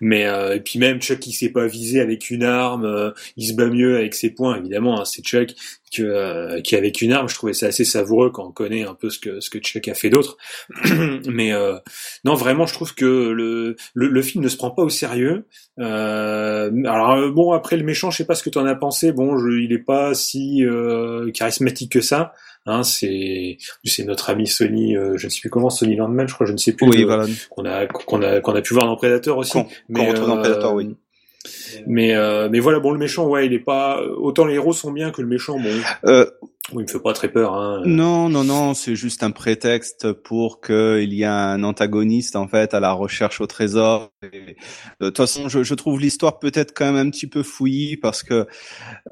Mais 0.00 0.26
euh, 0.26 0.56
et 0.56 0.60
puis 0.60 0.78
même 0.78 1.00
Chuck, 1.00 1.26
il 1.26 1.32
sait 1.32 1.50
pas 1.50 1.66
viser 1.66 2.00
avec 2.00 2.30
une 2.30 2.44
arme. 2.44 3.12
il 3.36 3.48
se 3.48 3.52
bat 3.54 3.66
mieux 3.66 3.96
avec 3.96 4.14
ses 4.14 4.30
poings, 4.30 4.56
évidemment. 4.56 5.00
Hein, 5.00 5.04
c'est 5.04 5.22
Chuck 5.22 5.50
que 5.94 6.60
qui 6.60 6.76
avec 6.76 7.02
une 7.02 7.12
arme. 7.12 7.28
Je 7.28 7.34
trouvais 7.34 7.52
ça 7.52 7.66
assez 7.66 7.84
savoureux 7.84 8.30
quand 8.30 8.46
on 8.46 8.52
connaît 8.52 8.84
un 8.84 8.94
peu 8.94 9.10
ce 9.10 9.18
que 9.18 9.40
ce 9.40 9.50
que 9.50 9.58
Chuck 9.58 9.88
a 9.88 9.94
fait 9.94 10.10
d'autre. 10.10 10.36
Mais 11.26 11.52
non, 12.24 12.34
vraiment, 12.34 12.66
je 12.66 12.74
trouve 12.74 12.94
que 12.94 13.04
le, 13.04 13.76
le, 13.94 14.08
le 14.08 14.22
film 14.22 14.44
ne 14.44 14.48
se 14.48 14.56
prend 14.56 14.70
pas 14.70 14.82
au 14.82 14.88
sérieux. 14.90 15.46
alors 15.78 17.30
bon, 17.32 17.52
après 17.52 17.76
le 17.76 17.84
méchant, 17.84 18.10
je 18.10 18.18
sais 18.18 18.26
pas 18.26 18.34
ce 18.34 18.42
que 18.42 18.50
tu 18.50 18.58
en 18.58 18.66
as 18.66 18.74
pensé. 18.74 19.12
Bon, 19.12 19.36
je, 19.38 19.60
il 19.60 19.72
est 19.72 19.78
pas 19.78 20.14
si 20.14 20.62
charismatique 21.34 21.92
que 21.92 22.00
ça. 22.00 22.32
Hein, 22.66 22.82
c'est 22.82 23.56
c'est 23.84 24.04
notre 24.04 24.30
ami 24.30 24.46
Sony, 24.46 24.96
euh, 24.96 25.16
je 25.16 25.26
ne 25.26 25.30
sais 25.30 25.40
plus 25.40 25.50
comment 25.50 25.70
Sony 25.70 25.96
Landman, 25.96 26.28
je 26.28 26.34
crois, 26.34 26.46
je 26.46 26.52
ne 26.52 26.58
sais 26.58 26.72
plus. 26.72 26.86
Oui, 26.86 27.04
voilà. 27.04 27.26
Qu'on 27.48 27.64
a 27.64 27.86
qu'on 27.86 28.22
a 28.22 28.40
qu'on 28.40 28.54
a 28.54 28.60
pu 28.60 28.74
voir 28.74 28.86
dans 28.86 28.96
Predator 28.96 29.38
aussi. 29.38 29.58
mais 29.88 30.12
dans 30.12 30.36
Predator, 30.36 30.74
oui. 30.74 30.94
Mais 31.86 32.14
euh, 32.14 32.48
mais 32.50 32.60
voilà, 32.60 32.80
bon, 32.80 32.92
le 32.92 32.98
méchant, 32.98 33.26
ouais, 33.26 33.46
il 33.46 33.54
est 33.54 33.60
pas 33.60 34.02
autant 34.02 34.44
les 34.44 34.54
héros 34.54 34.74
sont 34.74 34.92
bien 34.92 35.10
que 35.10 35.22
le 35.22 35.28
méchant, 35.28 35.58
bon. 35.58 36.24
Euh, 36.68 36.72
oui, 36.72 36.82
il 36.82 36.86
me 36.86 36.90
fait 36.90 37.00
pas 37.00 37.12
très 37.12 37.28
peur. 37.28 37.54
Hein. 37.54 37.82
Non, 37.84 38.28
non, 38.28 38.44
non, 38.44 38.74
c'est 38.74 38.94
juste 38.94 39.22
un 39.22 39.30
prétexte 39.30 40.12
pour 40.12 40.60
qu'il 40.60 41.12
y 41.12 41.22
ait 41.22 41.26
un 41.26 41.62
antagoniste 41.64 42.36
en 42.36 42.48
fait 42.48 42.74
à 42.74 42.80
la 42.80 42.92
recherche 42.92 43.40
au 43.40 43.46
trésor. 43.46 44.10
Et, 44.22 44.56
de 45.00 45.06
toute 45.06 45.16
façon, 45.16 45.48
je, 45.48 45.62
je 45.62 45.74
trouve 45.74 46.00
l'histoire 46.00 46.38
peut-être 46.38 46.72
quand 46.74 46.92
même 46.92 47.06
un 47.06 47.10
petit 47.10 47.26
peu 47.26 47.42
fouillie 47.42 47.96
parce 47.96 48.22
que 48.22 48.46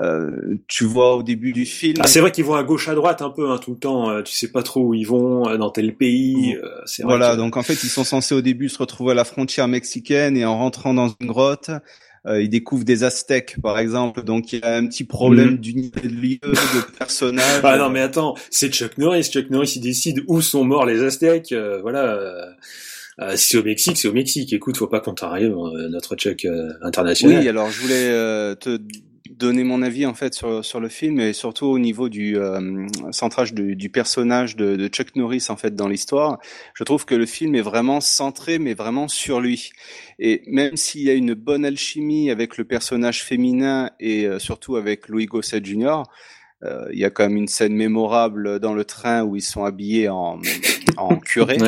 euh, 0.00 0.56
tu 0.68 0.84
vois 0.84 1.16
au 1.16 1.22
début 1.22 1.52
du 1.52 1.66
film. 1.66 1.96
Ah, 2.00 2.06
c'est 2.06 2.20
vrai 2.20 2.30
qu'ils 2.30 2.44
vont 2.44 2.54
à 2.54 2.62
gauche 2.62 2.88
à 2.88 2.94
droite 2.94 3.22
un 3.22 3.30
peu 3.30 3.50
hein, 3.50 3.58
tout 3.58 3.72
le 3.72 3.78
temps. 3.78 4.10
Euh, 4.10 4.22
tu 4.22 4.34
sais 4.34 4.52
pas 4.52 4.62
trop 4.62 4.82
où 4.88 4.94
ils 4.94 5.06
vont 5.06 5.48
euh, 5.48 5.56
dans 5.56 5.70
tel 5.70 5.96
pays. 5.96 6.56
Euh, 6.56 7.02
voilà, 7.02 7.36
donc 7.36 7.56
en 7.56 7.62
fait 7.62 7.82
ils 7.82 7.90
sont 7.90 8.04
censés 8.04 8.34
au 8.34 8.40
début 8.42 8.68
se 8.68 8.78
retrouver 8.78 9.12
à 9.12 9.14
la 9.14 9.24
frontière 9.24 9.68
mexicaine 9.68 10.36
et 10.36 10.44
en 10.44 10.58
rentrant 10.58 10.94
dans 10.94 11.08
une 11.20 11.26
grotte 11.26 11.70
euh, 12.26 12.42
il 12.42 12.50
découvre 12.50 12.84
des 12.84 13.04
Aztèques, 13.04 13.56
par 13.62 13.78
exemple, 13.78 14.22
donc 14.22 14.52
il 14.52 14.60
y 14.60 14.62
a 14.62 14.74
un 14.74 14.86
petit 14.86 15.04
problème 15.04 15.52
mhm. 15.52 15.58
d'unité 15.58 16.08
de 16.08 16.14
lieu, 16.14 16.38
de 16.42 16.80
personnage. 17.38 17.60
Ah 17.64 17.78
non, 17.78 17.90
mais 17.90 18.00
attends, 18.00 18.34
c'est 18.50 18.72
Chuck 18.72 18.98
Norris. 18.98 19.24
Chuck 19.24 19.50
Norris, 19.50 19.72
il 19.76 19.80
décide 19.80 20.22
où 20.26 20.40
sont 20.40 20.64
morts 20.64 20.86
les 20.86 21.02
Aztèques. 21.02 21.52
Euh, 21.52 21.80
voilà. 21.80 22.04
Euh, 23.20 23.36
si 23.36 23.48
c'est 23.48 23.58
au 23.58 23.64
Mexique, 23.64 23.96
c'est 23.96 24.08
au 24.08 24.12
Mexique. 24.12 24.52
Écoute, 24.52 24.76
faut 24.76 24.86
pas 24.86 25.00
contrarier 25.00 25.48
notre 25.48 26.14
Chuck 26.14 26.46
international. 26.82 27.40
Oui, 27.40 27.48
alors 27.48 27.68
je 27.70 27.80
voulais 27.80 28.56
te 28.56 28.78
donner 29.38 29.62
mon 29.62 29.82
avis 29.82 30.04
en 30.04 30.14
fait 30.14 30.34
sur, 30.34 30.64
sur 30.64 30.80
le 30.80 30.88
film 30.88 31.20
et 31.20 31.32
surtout 31.32 31.66
au 31.66 31.78
niveau 31.78 32.08
du 32.08 32.36
euh, 32.36 32.86
centrage 33.12 33.54
du, 33.54 33.76
du 33.76 33.88
personnage 33.88 34.56
de, 34.56 34.76
de, 34.76 34.88
Chuck 34.88 35.14
Norris 35.16 35.46
en 35.48 35.56
fait 35.56 35.74
dans 35.74 35.88
l'histoire. 35.88 36.38
Je 36.74 36.84
trouve 36.84 37.04
que 37.04 37.14
le 37.14 37.26
film 37.26 37.54
est 37.54 37.62
vraiment 37.62 38.00
centré 38.00 38.58
mais 38.58 38.74
vraiment 38.74 39.06
sur 39.08 39.40
lui. 39.40 39.70
Et 40.18 40.42
même 40.46 40.76
s'il 40.76 41.02
y 41.02 41.10
a 41.10 41.14
une 41.14 41.34
bonne 41.34 41.64
alchimie 41.64 42.30
avec 42.30 42.58
le 42.58 42.64
personnage 42.64 43.22
féminin 43.22 43.90
et 44.00 44.26
euh, 44.26 44.38
surtout 44.38 44.76
avec 44.76 45.08
Louis 45.08 45.26
Gossett 45.26 45.64
Jr., 45.64 45.86
euh, 45.86 46.02
il 46.62 46.98
y 46.98 47.04
a 47.04 47.10
quand 47.10 47.24
même 47.24 47.36
une 47.36 47.48
scène 47.48 47.74
mémorable 47.74 48.58
dans 48.58 48.74
le 48.74 48.84
train 48.84 49.22
où 49.22 49.36
ils 49.36 49.42
sont 49.42 49.64
habillés 49.64 50.08
en, 50.08 50.40
en 50.96 51.16
curé. 51.20 51.58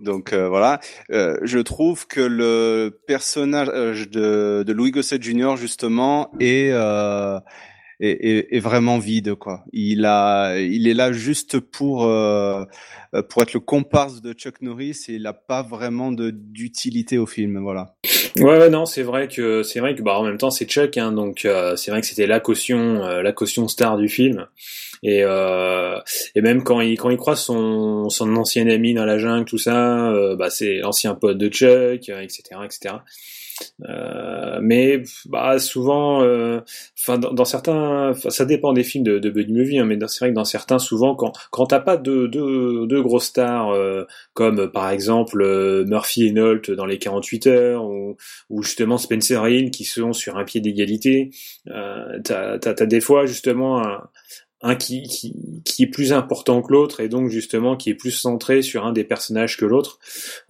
Donc 0.00 0.32
euh, 0.32 0.48
voilà, 0.48 0.80
euh, 1.10 1.36
je 1.42 1.58
trouve 1.58 2.06
que 2.06 2.20
le 2.20 3.00
personnage 3.06 3.68
euh, 3.72 4.06
de, 4.06 4.62
de 4.62 4.72
Louis 4.72 4.92
Gossett 4.92 5.22
Jr. 5.22 5.56
justement 5.56 6.30
est, 6.40 6.70
euh, 6.72 7.38
est, 8.00 8.54
est, 8.56 8.60
vraiment 8.60 8.98
vide 8.98 9.34
quoi. 9.34 9.64
Il 9.72 10.04
a, 10.06 10.58
il 10.58 10.88
est 10.88 10.94
là 10.94 11.12
juste 11.12 11.60
pour 11.60 11.98
pour 13.28 13.42
être 13.42 13.52
le 13.52 13.60
comparse 13.60 14.22
de 14.22 14.32
Chuck 14.32 14.62
Norris 14.62 15.04
et 15.08 15.14
il 15.14 15.22
n'a 15.22 15.32
pas 15.32 15.62
vraiment 15.62 16.12
de 16.12 16.30
d'utilité 16.30 17.18
au 17.18 17.26
film. 17.26 17.58
Voilà. 17.60 17.94
Ouais, 18.36 18.70
non, 18.70 18.86
c'est 18.86 19.02
vrai 19.02 19.28
que 19.28 19.62
c'est 19.62 19.80
vrai 19.80 19.94
que 19.94 20.02
bah 20.02 20.18
en 20.18 20.24
même 20.24 20.38
temps 20.38 20.50
c'est 20.50 20.66
Chuck, 20.66 20.96
hein, 20.96 21.12
donc 21.12 21.46
c'est 21.76 21.90
vrai 21.90 22.00
que 22.00 22.06
c'était 22.06 22.26
la 22.26 22.40
caution 22.40 23.00
la 23.00 23.32
caution 23.32 23.68
star 23.68 23.96
du 23.98 24.08
film. 24.08 24.46
Et, 25.02 25.22
euh, 25.24 25.98
et 26.34 26.42
même 26.42 26.62
quand 26.62 26.80
il 26.80 26.98
quand 26.98 27.10
il 27.10 27.16
croise 27.16 27.40
son 27.40 28.10
son 28.10 28.36
ancien 28.36 28.68
ami 28.68 28.92
dans 28.92 29.06
la 29.06 29.18
jungle, 29.18 29.46
tout 29.46 29.58
ça, 29.58 30.10
euh, 30.10 30.36
bah 30.36 30.50
c'est 30.50 30.76
l'ancien 30.76 31.14
pote 31.14 31.38
de 31.38 31.48
Chuck, 31.48 32.08
etc., 32.08 32.42
etc. 32.64 32.96
Euh, 33.88 34.58
mais 34.62 35.02
bah 35.26 35.58
souvent, 35.58 36.22
euh, 36.22 36.60
enfin 36.98 37.18
dans, 37.18 37.44
certains, 37.44 38.12
ça 38.28 38.44
dépend 38.44 38.72
des 38.72 38.84
films 38.84 39.04
de, 39.04 39.18
de 39.18 39.30
buddy 39.30 39.52
movie, 39.52 39.78
hein, 39.78 39.84
mais 39.84 39.98
c'est 40.08 40.20
vrai 40.20 40.30
que 40.30 40.34
dans 40.34 40.44
certains, 40.44 40.78
souvent 40.78 41.14
quand 41.14 41.32
quand 41.50 41.66
t'as 41.66 41.80
pas 41.80 41.96
de 41.96 42.26
deux 42.26 42.86
de 42.86 43.00
grosses 43.00 43.26
stars 43.26 43.70
euh, 43.70 44.04
comme 44.34 44.70
par 44.70 44.90
exemple 44.90 45.42
euh, 45.42 45.84
Murphy 45.86 46.26
et 46.26 46.32
Nolt 46.32 46.70
dans 46.70 46.86
les 46.86 46.98
48 46.98 47.46
heures 47.46 47.84
ou, 47.84 48.16
ou 48.50 48.62
justement 48.62 48.98
Spencer 48.98 49.46
Hill 49.48 49.70
qui 49.70 49.84
sont 49.84 50.12
sur 50.12 50.36
un 50.36 50.44
pied 50.44 50.60
d'égalité, 50.60 51.30
t'as 51.66 52.58
as, 52.64 52.86
des 52.86 53.00
fois 53.00 53.26
justement 53.26 53.82
un, 53.82 54.02
un 54.62 54.74
qui, 54.74 55.02
qui, 55.04 55.34
qui, 55.64 55.84
est 55.84 55.86
plus 55.86 56.12
important 56.12 56.60
que 56.60 56.72
l'autre 56.72 57.00
et 57.00 57.08
donc 57.08 57.30
justement 57.30 57.76
qui 57.76 57.90
est 57.90 57.94
plus 57.94 58.10
centré 58.10 58.60
sur 58.60 58.86
un 58.86 58.92
des 58.92 59.04
personnages 59.04 59.56
que 59.56 59.64
l'autre. 59.64 59.98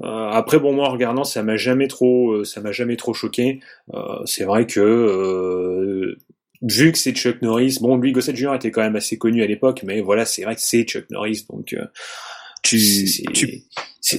Euh, 0.03 0.29
après 0.31 0.59
bon 0.59 0.73
moi 0.73 0.89
en 0.89 0.93
regardant 0.93 1.25
ça 1.25 1.43
m'a 1.43 1.57
jamais 1.57 1.87
trop 1.87 2.33
euh, 2.33 2.45
ça 2.45 2.61
m'a 2.61 2.73
jamais 2.73 2.97
trop 2.97 3.15
choqué. 3.15 3.61
Euh, 3.95 4.25
c'est 4.25 4.45
vrai 4.45 4.67
que 4.67 4.81
euh, 4.81 6.17
vu 6.63 6.91
que 6.93 6.99
c'est 6.99 7.13
Chuck 7.13 7.41
Norris, 7.43 7.79
bon 7.81 7.97
lui 7.97 8.13
Gossett 8.13 8.37
Jr 8.37 8.55
était 8.57 8.71
quand 8.71 8.83
même 8.83 8.97
assez 8.97 9.17
connu 9.17 9.43
à 9.43 9.47
l'époque, 9.47 9.83
mais 9.85 10.01
voilà 10.01 10.25
c'est 10.25 10.43
vrai 10.43 10.57
que 10.57 10.63
c'est 10.63 10.83
Chuck 10.83 11.09
Norris 11.11 11.47
donc 11.49 11.73
euh, 11.73 11.87
tu, 12.63 12.79
tu, 13.33 13.63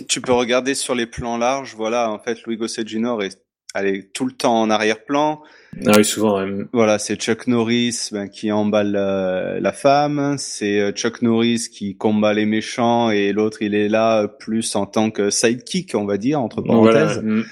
tu 0.07 0.21
peux 0.21 0.33
regarder 0.33 0.74
sur 0.74 0.95
les 0.95 1.05
plans 1.05 1.38
larges, 1.38 1.75
voilà 1.75 2.10
en 2.10 2.19
fait 2.19 2.43
Louis 2.45 2.57
Gossett 2.57 2.88
Jr 2.88 3.17
est 3.21 3.38
allez, 3.74 4.07
tout 4.10 4.25
le 4.25 4.33
temps 4.33 4.62
en 4.62 4.69
arrière-plan. 4.69 5.41
Ah 5.85 5.93
oui, 5.95 6.03
souvent. 6.03 6.45
Voilà, 6.73 6.99
c'est 6.99 7.15
Chuck 7.15 7.47
Norris 7.47 8.09
ben, 8.11 8.27
qui 8.27 8.51
emballe 8.51 8.91
la 8.91 9.71
femme, 9.71 10.35
c'est 10.37 10.91
Chuck 10.91 11.21
Norris 11.21 11.69
qui 11.71 11.95
combat 11.95 12.33
les 12.33 12.45
méchants 12.45 13.09
et 13.09 13.31
l'autre 13.31 13.61
il 13.61 13.73
est 13.73 13.87
là 13.87 14.27
plus 14.27 14.75
en 14.75 14.85
tant 14.85 15.11
que 15.11 15.29
sidekick, 15.29 15.95
on 15.95 16.05
va 16.05 16.17
dire 16.17 16.41
entre 16.41 16.61
parenthèses. 16.61 17.21
Mm. 17.23 17.43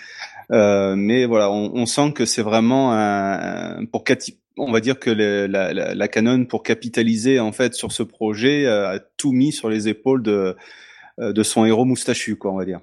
Euh, 0.51 0.95
mais 0.95 1.25
voilà, 1.25 1.51
on, 1.51 1.71
on 1.75 1.85
sent 1.85 2.11
que 2.13 2.25
c'est 2.25 2.41
vraiment 2.41 2.93
un, 2.93 3.85
pour 3.85 4.03
on 4.57 4.71
va 4.71 4.79
dire 4.79 4.99
que 4.99 5.09
la, 5.09 5.47
la, 5.47 5.93
la, 5.93 6.07
Canon 6.07 6.45
pour 6.45 6.63
capitaliser 6.63 7.39
en 7.39 7.51
fait 7.51 7.75
sur 7.75 7.91
ce 7.91 8.03
projet 8.03 8.65
a 8.65 8.99
tout 9.17 9.31
mis 9.31 9.51
sur 9.51 9.69
les 9.69 9.87
épaules 9.87 10.23
de 10.23 10.31
euh, 10.31 10.53
de 11.19 11.43
son 11.43 11.65
héros 11.65 11.85
moustachu 11.85 12.35
quoi 12.35 12.51
on 12.51 12.57
va 12.57 12.65
dire. 12.65 12.79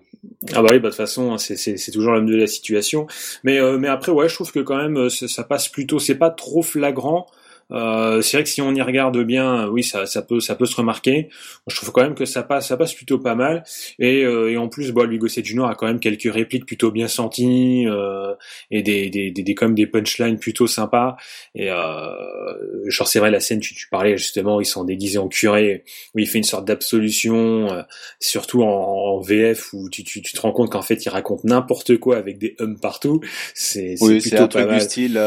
Ah 0.55 0.63
bah 0.63 0.69
oui, 0.71 0.79
bah 0.79 0.89
de 0.89 0.89
toute 0.89 0.97
façon, 0.97 1.33
hein, 1.33 1.39
c'est 1.39 1.91
toujours 1.91 2.13
l'homme 2.13 2.27
de 2.27 2.37
la 2.37 2.47
situation. 2.47 3.07
Mais 3.45 3.59
euh, 3.59 3.79
mais 3.79 3.89
après, 3.89 4.13
ouais, 4.13 4.29
je 4.29 4.35
trouve 4.35 4.53
que 4.53 4.61
quand 4.61 4.77
même, 4.77 5.09
ça 5.11 5.45
passe 5.45 5.69
plutôt. 5.69 5.99
C'est 5.99 6.15
pas 6.17 6.31
trop 6.31 6.63
flagrant. 6.63 7.27
Euh, 7.73 8.23
c'est 8.23 8.37
vrai 8.37 8.45
que 8.45 8.51
si 8.51 8.63
on 8.63 8.75
y 8.75 8.83
regarde 8.83 9.19
bien, 9.23 9.67
oui, 9.69 9.83
ça, 9.83 10.07
ça 10.07 10.23
peut, 10.23 10.41
ça 10.41 10.55
peut 10.55 10.67
se 10.67 10.77
remarquer. 10.77 11.29
Je 11.67 11.77
trouve 11.77 11.93
quand 11.93 12.03
même 12.03 12.15
que 12.15 12.25
ça 12.25 12.43
passe, 12.43 12.69
ça 12.69 12.77
passe 12.77 12.95
plutôt 12.95 13.19
pas 13.19 13.35
mal. 13.35 13.65
Et, 13.99 14.25
euh, 14.25 14.51
et 14.51 14.57
en 14.57 14.69
plus, 14.69 14.93
bon, 14.93 15.05
Lugo 15.05 15.29
Junior 15.29 15.69
a 15.69 15.75
quand 15.75 15.87
même 15.87 16.01
quelques 16.01 16.33
répliques 16.33 16.67
plutôt 16.67 16.91
bien 16.91 17.09
senties 17.09 17.87
euh, 17.87 18.35
et 18.71 18.83
des, 18.83 19.11
des, 19.11 19.31
des, 19.31 19.43
des, 19.43 19.55
comme 19.55 19.75
des 19.75 19.87
punchlines 19.87 20.39
plutôt 20.39 20.67
sympas. 20.67 21.17
Et 21.55 21.71
euh, 21.71 22.89
genre 22.89 23.09
c'est 23.09 23.19
vrai 23.19 23.31
la 23.31 23.41
scène, 23.41 23.61
tu, 23.61 23.75
tu 23.75 23.89
parlais 23.89 24.17
justement, 24.17 24.61
ils 24.61 24.67
sont 24.67 24.85
déguisés 24.85 25.19
en 25.19 25.29
curé, 25.29 25.85
où 26.15 26.19
il 26.19 26.27
fait 26.27 26.39
une 26.39 26.45
sorte 26.45 26.67
d'absolution, 26.67 27.73
euh, 27.73 27.83
surtout 28.21 28.63
en, 28.63 29.21
VF 29.21 29.73
où 29.73 29.89
tu, 29.89 30.05
tu, 30.05 30.21
tu 30.23 30.33
te 30.35 30.41
rends 30.41 30.53
compte 30.53 30.71
qu'en 30.71 30.83
fait 30.83 31.05
il 31.05 31.09
raconte 31.09 31.45
n'importe 31.45 31.97
quoi 31.97 32.17
avec 32.19 32.39
des 32.39 32.55
hums 32.61 32.79
partout. 32.79 33.21
C'est 33.55 33.97
oui, 34.01 34.21
c'est 34.21 34.39
un 34.39 34.49
truc 34.49 34.69
du 34.69 34.81
style. 34.81 35.19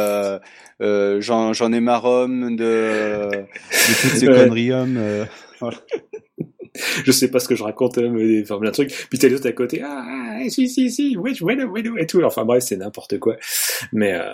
Euh, 0.81 1.19
j'en, 1.19 1.51
j'en 1.51 1.73
ai 1.73 1.81
marre 1.81 2.05
de, 2.29 3.29
de 3.29 3.45
toutes 4.01 4.17
ces 4.17 4.25
conneries 4.25 4.71
euh, 4.71 5.25
je 7.05 7.11
sais 7.11 7.29
pas 7.29 7.39
ce 7.39 7.47
que 7.47 7.55
je 7.55 7.63
raconte, 7.63 7.97
euh, 7.97 8.09
mais 8.09 8.41
enfin, 8.41 8.59
plein 8.59 8.69
de 8.69 8.73
trucs. 8.73 9.07
Puis 9.09 9.19
t'as 9.19 9.27
les 9.27 9.35
autres 9.35 9.47
à 9.47 9.51
côté, 9.51 9.81
ah, 9.83 10.05
ah 10.07 10.49
si, 10.49 10.69
si, 10.69 10.89
si, 10.91 11.17
which, 11.17 11.41
when, 11.41 11.63
when, 11.65 11.97
et 11.97 12.05
tout. 12.05 12.21
Enfin 12.23 12.45
bref, 12.45 12.63
c'est 12.63 12.77
n'importe 12.77 13.19
quoi. 13.19 13.35
Mais, 13.91 14.13
euh, 14.13 14.31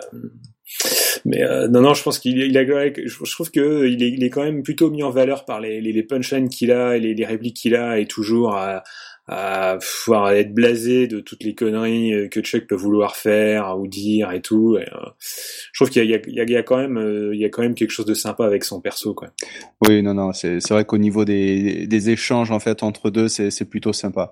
mais 1.26 1.44
euh, 1.44 1.68
non, 1.68 1.82
non, 1.82 1.94
je 1.94 2.04
pense 2.04 2.20
qu'il 2.20 2.38
il 2.38 2.58
a, 2.58 2.64
je 2.64 3.32
trouve 3.32 3.52
que 3.52 3.88
il 3.88 4.04
est, 4.04 4.10
il 4.10 4.24
est 4.24 4.30
quand 4.30 4.44
même 4.44 4.64
plutôt 4.64 4.90
mis 4.90 5.04
en 5.04 5.10
valeur 5.10 5.46
par 5.46 5.60
les, 5.60 5.82
les, 5.82 5.94
les 5.94 6.04
punchlines 6.04 6.50
qu'il 6.50 6.72
a, 6.72 6.98
et 6.98 7.00
les, 7.00 7.14
les 7.14 7.26
répliques 7.26 7.58
qu'il 7.58 7.76
a, 7.76 8.00
et 8.00 8.06
toujours 8.06 8.56
à, 8.56 8.84
à 9.28 9.80
pouvoir 9.80 10.32
être 10.34 10.54
blasé 10.54 11.08
de 11.08 11.20
toutes 11.20 11.44
les 11.44 11.56
conneries 11.56 12.14
euh, 12.14 12.28
que 12.28 12.42
Chuck 12.42 12.68
peut 12.68 12.76
vouloir 12.76 13.16
faire 13.16 13.76
ou 13.80 13.88
dire 13.88 14.32
et 14.32 14.42
tout. 14.42 14.78
Et, 14.78 14.84
euh, 14.84 15.10
je 15.74 15.80
trouve 15.80 15.90
qu'il 15.90 16.04
y, 16.04 16.14
y, 16.14 16.52
y 16.52 16.56
a, 16.56 16.64
quand 16.64 16.78
même, 16.78 16.98
euh, 16.98 17.34
il 17.34 17.42
y 17.42 17.46
a 17.46 17.50
quand 17.50 17.64
même 17.64 17.74
quelque 17.74 17.90
chose 17.90 18.06
de 18.06 18.14
sympa 18.14 18.46
avec 18.46 18.64
son 18.64 18.82
perso, 18.82 19.16
quoi. 19.16 19.30
Oui, 19.88 20.04
non, 20.04 20.14
non, 20.14 20.32
c'est 20.32 20.70
vrai 20.70 20.86
qu'au 20.86 21.00
niveau 21.00 21.26
des, 21.26 21.88
des 21.88 22.10
échanges 22.12 22.52
en 22.52 22.60
fait 22.60 22.84
entre 22.84 23.10
deux, 23.10 23.28
c'est 23.28 23.66
plutôt 23.68 23.94
sympa. 23.94 24.32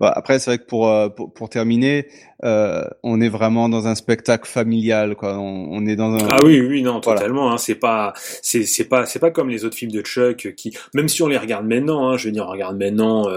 Bah, 0.00 0.12
après, 0.14 0.38
c'est 0.38 0.50
vrai 0.50 0.58
que 0.58 0.64
pour, 0.64 0.90
pour, 1.14 1.32
pour 1.34 1.50
terminer, 1.50 2.08
on 2.42 3.20
est 3.20 3.28
vraiment 3.28 3.68
dans 3.68 3.86
un 3.86 3.94
spectacle 3.94 4.48
familial, 4.48 5.16
quoi. 5.16 5.38
On, 5.38 5.68
on 5.70 5.86
est 5.86 5.96
dans 5.96 6.14
un. 6.14 6.28
Ah 6.30 6.38
oui, 6.44 6.60
oui, 6.60 6.82
non, 6.82 7.00
totalement. 7.00 7.52
Hein, 7.52 7.58
c'est 7.58 7.74
pas, 7.74 8.14
c'est 8.42 8.64
c'est 8.64 8.88
pas, 8.88 9.04
c'est 9.04 9.18
pas 9.18 9.30
comme 9.30 9.50
les 9.50 9.64
autres 9.64 9.76
films 9.76 9.92
de 9.92 10.00
Chuck 10.00 10.54
qui, 10.56 10.76
même 10.94 11.08
si 11.08 11.22
on 11.22 11.28
les 11.28 11.38
regarde 11.38 11.66
maintenant, 11.66 12.08
hein, 12.08 12.16
je 12.16 12.26
veux 12.26 12.32
dire, 12.32 12.46
on 12.46 12.50
regarde 12.50 12.78
maintenant 12.78 13.28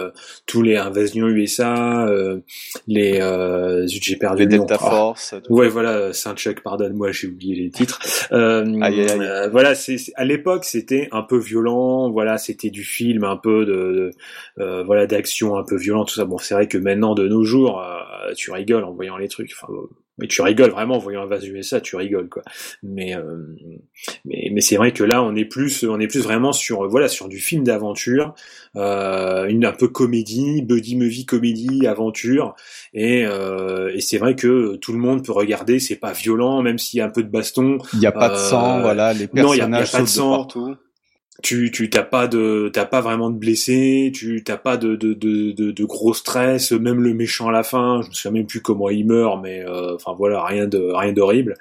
tous 0.45 0.61
les 0.61 0.77
Invasion 0.93 1.27
USA, 1.27 2.07
euh, 2.07 2.39
les 2.87 3.19
euh, 3.19 3.85
j'ai 3.87 4.15
perdu 4.15 4.43
les 4.43 4.47
Delta 4.47 4.77
Force. 4.77 5.33
ouais, 5.49 5.69
voilà, 5.69 6.13
Saint 6.13 6.35
Chuck, 6.35 6.61
pardonne-moi, 6.61 7.11
j'ai 7.11 7.27
oublié 7.27 7.55
les 7.55 7.71
titres. 7.71 7.99
Euh, 8.31 8.63
euh, 8.63 9.49
voilà, 9.49 9.75
c'est 9.75 9.97
à 10.15 10.25
l'époque 10.25 10.65
c'était 10.65 11.09
un 11.11 11.23
peu 11.23 11.37
violent, 11.37 12.11
voilà, 12.11 12.37
c'était 12.37 12.69
du 12.69 12.83
film 12.83 13.23
un 13.23 13.37
peu 13.37 13.65
de, 13.65 14.11
de 14.57 14.83
voilà 14.83 15.07
d'action 15.07 15.57
un 15.57 15.63
peu 15.63 15.77
violent, 15.77 16.05
tout 16.05 16.15
ça. 16.15 16.25
Bon, 16.25 16.37
c'est 16.37 16.53
vrai 16.53 16.67
que 16.67 16.77
maintenant 16.77 17.15
de 17.15 17.27
nos 17.27 17.43
jours, 17.43 17.83
tu 18.35 18.51
rigoles 18.51 18.83
en 18.83 18.93
voyant 18.93 19.17
les 19.17 19.27
trucs. 19.27 19.51
Enfin, 19.53 19.73
mais 20.17 20.27
tu 20.27 20.41
rigoles 20.41 20.71
vraiment 20.71 20.95
en 20.95 20.99
voyant 20.99 21.23
Invasion 21.23 21.53
USA, 21.53 21.81
tu 21.81 21.95
rigoles 21.95 22.29
quoi. 22.29 22.43
Mais 22.83 23.15
euh, 23.15 23.55
mais, 24.25 24.49
mais 24.51 24.61
c'est 24.61 24.75
vrai 24.75 24.91
que 24.91 25.03
là 25.03 25.23
on 25.23 25.35
est 25.35 25.45
plus 25.45 25.83
on 25.83 25.99
est 25.99 26.07
plus 26.07 26.21
vraiment 26.21 26.53
sur 26.53 26.87
voilà 26.87 27.07
sur 27.07 27.27
du 27.27 27.39
film 27.39 27.63
d'aventure, 27.63 28.35
euh, 28.75 29.45
une 29.47 29.65
un 29.65 29.71
peu 29.71 29.87
comédie, 29.87 30.61
buddy 30.61 30.95
movie 30.95 31.25
comédie 31.25 31.87
aventure 31.87 32.55
et 32.93 33.25
euh, 33.25 33.91
et 33.93 34.01
c'est 34.01 34.17
vrai 34.17 34.35
que 34.35 34.75
tout 34.75 34.93
le 34.93 34.99
monde 34.99 35.25
peut 35.25 35.33
regarder, 35.33 35.79
c'est 35.79 35.95
pas 35.95 36.13
violent 36.13 36.61
même 36.61 36.77
s'il 36.77 36.99
y 36.99 37.01
a 37.01 37.05
un 37.05 37.09
peu 37.09 37.23
de 37.23 37.29
baston. 37.29 37.79
Il 37.93 37.99
n'y 37.99 38.05
a 38.05 38.11
pas 38.11 38.29
de 38.29 38.37
sang, 38.37 38.81
voilà 38.81 39.13
les 39.13 39.27
personnages 39.27 39.57
non, 39.57 39.75
y 39.75 39.83
a, 39.83 39.85
pas 39.97 40.01
de 40.01 40.07
sang. 40.07 40.37
partout 40.37 40.75
tu 41.41 41.71
tu 41.71 41.89
t'as 41.89 42.03
pas 42.03 42.27
de 42.27 42.69
t'as 42.71 42.85
pas 42.85 43.01
vraiment 43.01 43.31
de 43.31 43.37
blessés, 43.37 44.11
tu 44.13 44.43
t'as 44.43 44.57
pas 44.57 44.77
de 44.77 44.95
de, 44.95 45.13
de 45.13 45.51
de 45.51 45.71
de 45.71 45.85
gros 45.85 46.13
stress, 46.13 46.71
même 46.71 47.01
le 47.01 47.13
méchant 47.15 47.47
à 47.47 47.51
la 47.51 47.63
fin, 47.63 48.01
je 48.03 48.09
me 48.09 48.13
souviens 48.13 48.39
même 48.39 48.45
plus 48.45 48.61
comment 48.61 48.89
il 48.89 49.07
meurt, 49.07 49.41
mais 49.41 49.65
euh, 49.65 49.95
enfin 49.95 50.13
voilà 50.15 50.43
rien 50.43 50.67
de 50.67 50.91
rien 50.93 51.11
d'horrible. 51.11 51.55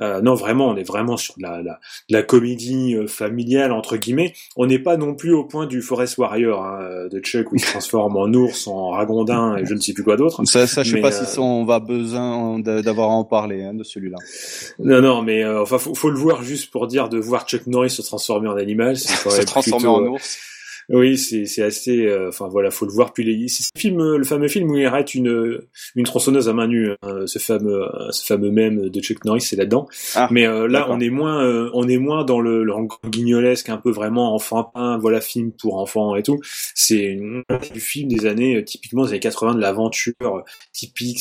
Euh, 0.00 0.20
non 0.22 0.34
vraiment, 0.34 0.68
on 0.68 0.76
est 0.76 0.82
vraiment 0.86 1.16
sur 1.16 1.36
de 1.36 1.42
la 1.42 1.62
la, 1.62 1.78
la 2.10 2.22
comédie 2.22 2.96
euh, 2.96 3.06
familiale 3.06 3.70
entre 3.70 3.96
guillemets. 3.96 4.32
On 4.56 4.66
n'est 4.66 4.80
pas 4.80 4.96
non 4.96 5.14
plus 5.14 5.32
au 5.32 5.44
point 5.44 5.66
du 5.66 5.82
Forest 5.82 6.18
Warrior 6.18 6.64
hein, 6.64 7.06
de 7.10 7.20
Chuck 7.20 7.52
où 7.52 7.54
il 7.54 7.60
se 7.60 7.70
transforme 7.70 8.16
en 8.16 8.26
ours, 8.26 8.66
en 8.66 8.90
ragondin 8.90 9.56
et 9.56 9.64
je 9.64 9.74
ne 9.74 9.80
sais 9.80 9.92
plus 9.92 10.02
quoi 10.02 10.16
d'autre. 10.16 10.42
Ça, 10.46 10.66
ça 10.66 10.82
je 10.82 10.96
sais 10.96 11.00
pas 11.00 11.12
si 11.12 11.38
on 11.38 11.64
va 11.64 11.78
besoin 11.78 12.58
d'avoir 12.58 13.10
à 13.10 13.12
en 13.12 13.24
parler 13.24 13.62
hein, 13.62 13.74
de 13.74 13.84
celui-là. 13.84 14.18
Non 14.80 15.00
non, 15.00 15.22
mais 15.22 15.46
enfin 15.46 15.78
faut, 15.78 15.94
faut 15.94 16.10
le 16.10 16.18
voir 16.18 16.42
juste 16.42 16.72
pour 16.72 16.88
dire 16.88 17.08
de 17.08 17.18
voir 17.18 17.46
Chuck 17.46 17.68
Norris 17.68 17.90
se 17.90 18.02
transformer 18.02 18.48
en 18.48 18.56
animal 18.56 18.96
se 19.30 19.44
transformer 19.44 19.88
en 19.88 20.08
ours. 20.08 20.38
Oui, 20.92 21.16
c'est 21.16 21.62
assez. 21.62 22.06
Euh, 22.06 22.28
enfin 22.28 22.48
voilà, 22.48 22.70
faut 22.70 22.84
le 22.84 22.92
voir. 22.92 23.14
Puis 23.14 23.24
les, 23.24 23.48
c'est 23.48 23.64
le 23.74 23.80
film, 23.80 24.16
le 24.16 24.24
fameux 24.24 24.48
film 24.48 24.70
où 24.70 24.76
il 24.76 24.84
arrête 24.84 25.14
une 25.14 25.62
une 25.96 26.04
tronçonneuse 26.04 26.50
à 26.50 26.52
main 26.52 26.66
nue. 26.66 26.90
Hein, 27.02 27.26
ce 27.26 27.38
fameux 27.38 27.86
ce 28.10 28.26
fameux 28.26 28.50
même 28.50 28.90
de 28.90 29.00
Chuck 29.00 29.24
Norris, 29.24 29.40
c'est 29.40 29.56
là-dedans. 29.56 29.88
Ah, 30.14 30.28
Mais 30.30 30.46
euh, 30.46 30.68
là, 30.68 30.86
on 30.90 31.00
est 31.00 31.08
moins 31.08 31.42
euh, 31.42 31.70
on 31.72 31.88
est 31.88 31.96
moins 31.96 32.24
dans 32.24 32.40
le, 32.40 32.62
le 32.62 32.74
guignolesque, 33.08 33.70
un 33.70 33.78
peu 33.78 33.90
vraiment 33.90 34.34
enfantin. 34.34 34.98
Voilà, 34.98 35.22
film 35.22 35.52
pour 35.52 35.78
enfants 35.78 36.14
et 36.14 36.22
tout. 36.22 36.40
C'est 36.74 37.18
du 37.72 37.80
film 37.80 38.08
des 38.08 38.26
années 38.26 38.62
typiquement 38.62 39.04
des 39.04 39.12
années 39.12 39.20
80 39.20 39.54
de 39.54 39.60
l'aventure 39.60 40.44
typique. 40.74 41.20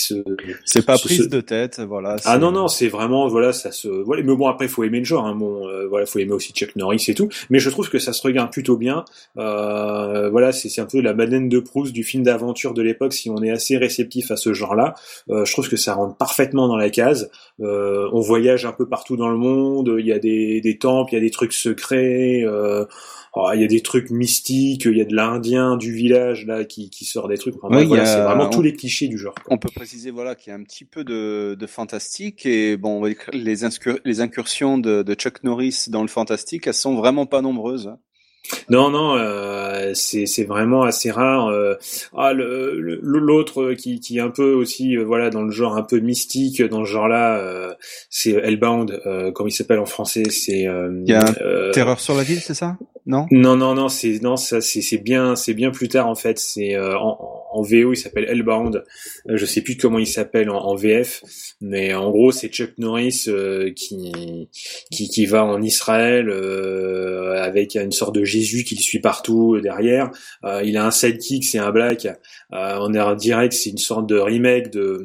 C'est 0.65 0.85
pas 0.85 0.97
prise 0.97 1.29
de 1.29 1.39
tête, 1.39 1.79
voilà. 1.79 2.17
Ah 2.25 2.37
non 2.37 2.51
non, 2.51 2.67
c'est 2.67 2.89
vraiment 2.89 3.29
voilà 3.29 3.53
ça 3.53 3.71
se. 3.71 3.87
Voilà, 3.87 4.21
mais 4.21 4.35
bon 4.35 4.47
après, 4.47 4.67
faut 4.67 4.83
aimer 4.83 4.99
le 4.99 5.05
genre. 5.05 5.25
Hein, 5.25 5.35
bon 5.35 5.65
voilà, 5.87 6.05
faut 6.05 6.19
aimer 6.19 6.33
aussi 6.33 6.51
Chuck 6.51 6.75
Norris 6.75 7.05
et 7.07 7.13
tout. 7.13 7.29
Mais 7.49 7.59
je 7.59 7.69
trouve 7.69 7.89
que 7.89 7.99
ça 7.99 8.11
se 8.11 8.21
regarde 8.21 8.51
plutôt 8.51 8.75
bien. 8.75 9.05
Euh, 9.37 9.60
voilà, 10.29 10.51
c'est 10.51 10.81
un 10.81 10.85
peu 10.85 11.01
la 11.01 11.13
Madeleine 11.13 11.49
de 11.49 11.59
Proust 11.59 11.93
du 11.93 12.03
film 12.03 12.23
d'aventure 12.23 12.73
de 12.73 12.81
l'époque. 12.81 13.13
Si 13.13 13.29
on 13.29 13.41
est 13.41 13.51
assez 13.51 13.77
réceptif 13.77 14.31
à 14.31 14.37
ce 14.37 14.53
genre-là, 14.53 14.95
euh, 15.29 15.45
je 15.45 15.51
trouve 15.51 15.69
que 15.69 15.77
ça 15.77 15.93
rentre 15.93 16.17
parfaitement 16.17 16.67
dans 16.67 16.77
la 16.77 16.89
case. 16.89 17.31
Euh, 17.61 18.09
on 18.13 18.19
voyage 18.21 18.65
un 18.65 18.73
peu 18.73 18.87
partout 18.87 19.17
dans 19.17 19.29
le 19.29 19.37
monde. 19.37 19.95
Il 19.99 20.05
y 20.05 20.13
a 20.13 20.19
des, 20.19 20.61
des 20.61 20.77
temples, 20.77 21.13
il 21.13 21.15
y 21.15 21.19
a 21.19 21.21
des 21.21 21.31
trucs 21.31 21.53
secrets. 21.53 22.43
Oh, 23.33 23.49
il 23.53 23.61
y 23.61 23.63
a 23.63 23.67
des 23.67 23.79
trucs 23.79 24.09
mystiques, 24.09 24.83
il 24.83 24.97
y 24.97 25.01
a 25.01 25.05
de 25.05 25.15
l'Indien 25.15 25.77
du 25.77 25.93
village 25.93 26.45
là 26.45 26.65
qui, 26.65 26.89
qui 26.89 27.05
sort 27.05 27.29
des 27.29 27.37
trucs. 27.37 27.55
voilà, 27.61 28.05
c'est 28.05 28.21
vraiment 28.21 28.49
tous 28.49 28.61
les 28.61 28.73
clichés 28.73 29.07
du 29.07 29.17
genre. 29.17 29.33
On 29.47 29.57
peut 29.57 29.69
préciser 29.73 30.11
voilà 30.11 30.35
qu'il 30.35 30.51
y 30.51 30.53
a 30.53 30.59
un 30.59 30.63
petit 30.63 30.83
peu 30.83 31.05
de, 31.05 31.55
de 31.57 31.65
fantastique 31.65 32.45
et 32.45 32.75
bon 32.75 33.05
les, 33.05 33.15
les 34.03 34.19
incursions 34.19 34.77
de, 34.77 35.01
de 35.01 35.13
Chuck 35.13 35.45
Norris 35.45 35.85
dans 35.87 36.01
le 36.01 36.09
fantastique, 36.09 36.67
elles 36.67 36.73
sont 36.73 36.95
vraiment 36.95 37.25
pas 37.25 37.41
nombreuses. 37.41 37.93
Non, 38.69 38.89
non, 38.89 39.15
euh, 39.17 39.91
c'est 39.93 40.43
vraiment 40.43 40.83
assez 40.83 41.11
rare. 41.11 41.47
Euh, 41.47 41.75
ah, 42.15 42.33
l'autre 42.33 43.73
qui, 43.73 43.99
qui 43.99 44.17
est 44.17 44.21
un 44.21 44.29
peu 44.29 44.53
aussi, 44.53 44.97
euh, 44.97 45.03
voilà, 45.03 45.29
dans 45.29 45.43
le 45.43 45.51
genre 45.51 45.77
un 45.77 45.83
peu 45.83 45.99
mystique, 45.99 46.61
dans 46.61 46.83
ce 46.85 46.89
genre-là, 46.89 47.37
euh, 47.37 47.73
c'est 48.09 48.31
Hellbound, 48.31 49.01
euh, 49.05 49.31
comme 49.31 49.47
il 49.47 49.51
s'appelle 49.51 49.79
en 49.79 49.85
français. 49.85 50.23
C'est. 50.29 50.61
il 50.61 51.03
y 51.05 51.13
a 51.13 51.33
Terreur 51.73 51.99
sur 51.99 52.15
la 52.15 52.23
ville, 52.23 52.39
c'est 52.39 52.53
ça? 52.53 52.77
Non? 53.05 53.25
Non, 53.31 53.55
non, 53.55 53.73
non, 53.73 53.89
c'est 53.89 54.21
non, 54.21 54.37
ça, 54.37 54.61
c'est 54.61 54.97
bien, 54.97 55.35
c'est 55.35 55.53
bien 55.53 55.71
plus 55.71 55.87
tard 55.87 56.07
en 56.07 56.15
fait. 56.15 56.37
C'est 56.39 56.77
en, 56.77 57.17
en, 57.19 57.40
VO, 57.59 57.93
il 57.93 57.97
s'appelle 57.97 58.25
Hellbound. 58.29 58.83
je 59.27 59.45
sais 59.45 59.61
plus 59.61 59.75
comment 59.75 59.99
il 59.99 60.07
s'appelle 60.07 60.49
en, 60.49 60.57
en, 60.57 60.75
VF, 60.75 61.23
mais 61.59 61.93
en 61.93 62.09
gros, 62.11 62.31
c'est 62.31 62.47
Chuck 62.47 62.71
Norris 62.77 63.27
qui, 63.75 64.47
qui 64.91 65.09
qui 65.09 65.25
va 65.25 65.43
en 65.43 65.61
Israël 65.61 66.29
avec 67.41 67.75
une 67.75 67.91
sorte 67.91 68.15
de 68.15 68.23
Jésus 68.23 68.63
qui 68.63 68.75
le 68.75 68.81
suit 68.81 68.99
partout 68.99 69.55
euh, 69.55 69.61
derrière. 69.61 70.11
Euh, 70.43 70.61
il 70.63 70.77
a 70.77 70.85
un 70.85 70.91
sidekick, 70.91 71.43
c'est 71.43 71.59
un 71.59 71.71
black. 71.71 72.05
Euh, 72.05 72.77
on 72.81 72.93
est 72.93 72.99
en 72.99 73.15
direct, 73.15 73.53
c'est 73.53 73.69
une 73.69 73.77
sorte 73.77 74.07
de 74.07 74.17
remake 74.17 74.71
de, 74.71 75.03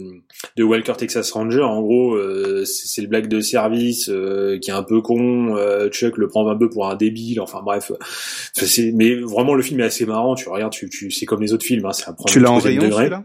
de 0.57 0.65
Walker 0.65 0.95
Texas 0.97 1.31
Ranger. 1.33 1.63
En 1.63 1.81
gros, 1.83 2.19
c'est 2.65 3.03
le 3.03 3.09
black 3.09 3.29
de 3.29 3.41
service 3.41 4.07
qui 4.07 4.71
est 4.71 4.75
un 4.75 4.83
peu 4.83 5.01
con. 5.01 5.57
Chuck 5.91 6.17
le 6.17 6.29
prend 6.29 6.49
un 6.49 6.57
peu 6.57 6.69
pour 6.69 6.89
un 6.89 6.97
débile. 6.97 7.41
Enfin 7.41 7.61
bref, 7.65 7.93
mais 8.95 9.15
vraiment 9.15 9.55
le 9.55 9.63
film 9.63 9.81
est 9.81 9.85
assez 9.85 10.07
marrant. 10.07 10.35
Tu 10.35 10.49
regardes, 10.49 10.73
tu, 10.73 10.89
tu 10.91 11.11
c'est 11.11 11.27
comme 11.27 11.41
les 11.41 11.53
autres 11.53 11.65
films. 11.65 11.87
Hein, 11.87 11.93
tu 12.37 12.43
l'as 12.43 12.51
en 12.51 12.59
rayon 12.59 12.91
celui-là? 12.93 13.23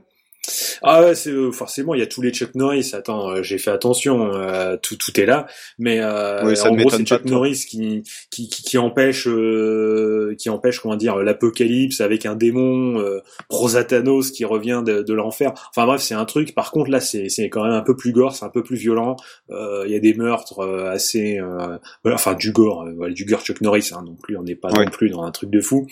Ah 0.84 1.02
ouais, 1.04 1.16
c'est 1.16 1.30
euh, 1.32 1.52
forcément 1.52 1.94
il 1.94 2.00
y 2.00 2.04
a 2.04 2.08
tous 2.08 2.22
les 2.22 2.32
Chuck 2.32 2.56
Norris. 2.56 2.92
Attends, 2.94 3.30
euh, 3.30 3.44
j'ai 3.44 3.58
fait 3.58 3.72
attention, 3.72 4.32
euh, 4.34 4.78
tout 4.82 4.96
tout 4.96 5.20
est 5.20 5.26
là. 5.26 5.48
Mais 5.78 6.00
euh, 6.02 6.44
Oui, 6.46 6.58
ça 6.58 6.72
en 6.72 6.76
gros, 6.76 6.90
c'est 6.90 7.04
Chuck. 7.06 7.26
Norris 7.26 7.66
qui 7.70 8.04
qui 8.32 8.50
qui, 8.50 8.64
qui 8.64 8.78
empêche 8.78 9.28
euh, 9.28 10.36
qui 10.38 10.50
empêche 10.50 10.80
comment 10.80 10.96
dire 10.96 11.18
l'apocalypse 11.18 12.02
avec 12.02 12.26
un 12.26 12.36
démon 12.36 13.00
euh, 13.00 13.20
Prosatanos 13.50 14.32
qui 14.32 14.46
revient 14.46 14.82
de, 14.86 15.02
de 15.02 15.14
l'enfer. 15.14 15.54
Enfin 15.70 15.86
bref, 15.86 16.02
c'est 16.02 16.16
un 16.16 16.26
truc. 16.26 16.56
Par 16.56 16.72
contre 16.72 16.90
là, 16.90 17.00
c'est 17.00 17.30
c'est 17.30 17.50
quand 17.50 17.64
même 17.64 17.74
un 17.74 17.82
peu 17.82 17.96
plus 17.96 18.12
gore, 18.12 18.36
c'est 18.36 18.46
un 18.46 18.50
peu 18.50 18.64
plus 18.64 18.78
violent. 18.78 19.16
Euh, 19.52 19.84
Il 19.86 19.92
y 19.92 19.96
a 19.96 20.00
des 20.00 20.14
meurtres 20.14 20.60
euh, 20.60 20.90
assez, 20.92 21.38
euh, 21.40 21.78
voilà, 22.04 22.16
enfin 22.16 22.34
du 22.34 22.52
gore, 22.52 22.88
voilà, 22.96 23.14
du 23.14 23.26
gore 23.26 23.42
Chuck 23.42 23.62
Norris 23.62 23.90
hein, 23.94 24.04
non 24.06 24.16
plus. 24.16 24.38
On 24.38 24.44
n'est 24.44 24.56
pas 24.56 24.70
Ouais. 24.72 24.86
non 24.86 24.92
plus 24.92 25.10
dans 25.10 25.24
un 25.24 25.32
truc 25.32 25.50
de 25.50 25.60
fou. 25.62 25.86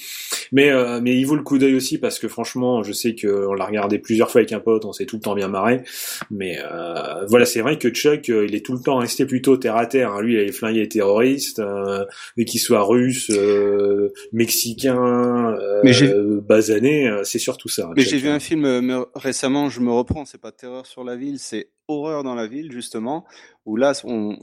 Mais 0.51 0.71
euh, 0.71 0.99
mais 1.01 1.15
il 1.15 1.25
vaut 1.25 1.35
le 1.35 1.43
coup 1.43 1.57
d'œil 1.57 1.75
aussi 1.75 1.97
parce 1.97 2.17
que 2.17 2.27
franchement, 2.27 2.81
je 2.81 2.93
sais 2.93 3.13
que 3.13 3.47
on 3.47 3.53
l'a 3.53 3.65
regardé 3.65 3.99
plusieurs 3.99 4.31
fois 4.31 4.39
avec 4.39 4.51
un 4.53 4.59
pote, 4.59 4.78
on 4.85 4.93
s'est 4.93 5.05
tout 5.05 5.15
le 5.17 5.21
temps 5.21 5.35
bien 5.35 5.47
marré. 5.47 5.83
Mais 6.31 6.57
euh, 6.59 7.25
voilà, 7.27 7.45
c'est 7.45 7.61
vrai 7.61 7.77
que 7.77 7.89
Chuck, 7.89 8.29
euh, 8.29 8.45
il 8.47 8.55
est 8.55 8.65
tout 8.65 8.73
le 8.73 8.79
temps 8.79 8.97
resté 8.97 9.25
plutôt 9.25 9.57
terre 9.57 9.75
à 9.77 9.85
terre. 9.85 10.11
hein. 10.13 10.21
Lui, 10.21 10.33
il 10.35 10.39
avait 10.39 10.51
flingué 10.51 10.81
les 10.81 10.89
terroristes, 10.89 11.59
euh, 11.59 12.05
mais 12.37 12.45
qu'il 12.45 12.59
soit 12.59 12.83
russe, 12.83 13.29
euh, 13.31 14.11
mexicain, 14.31 15.55
euh, 15.59 16.41
basané, 16.41 17.07
euh, 17.07 17.23
c'est 17.23 17.39
surtout 17.39 17.69
ça. 17.69 17.87
hein, 17.87 17.93
Mais 17.95 18.03
j'ai 18.03 18.17
vu 18.17 18.29
hein. 18.29 18.35
un 18.35 18.39
film 18.39 18.65
euh, 18.65 18.81
me- 18.81 19.05
récemment, 19.15 19.69
je 19.69 19.79
me 19.81 19.91
reprends, 19.91 20.25
c'est 20.25 20.37
pas 20.41 20.51
Terreur 20.51 20.85
sur 20.85 21.03
la 21.03 21.15
ville, 21.15 21.39
c'est 21.39 21.69
Horreur 21.89 22.23
dans 22.23 22.35
la 22.35 22.45
ville, 22.45 22.71
justement, 22.71 23.25
où 23.65 23.75
là, 23.75 23.93
on, 24.03 24.37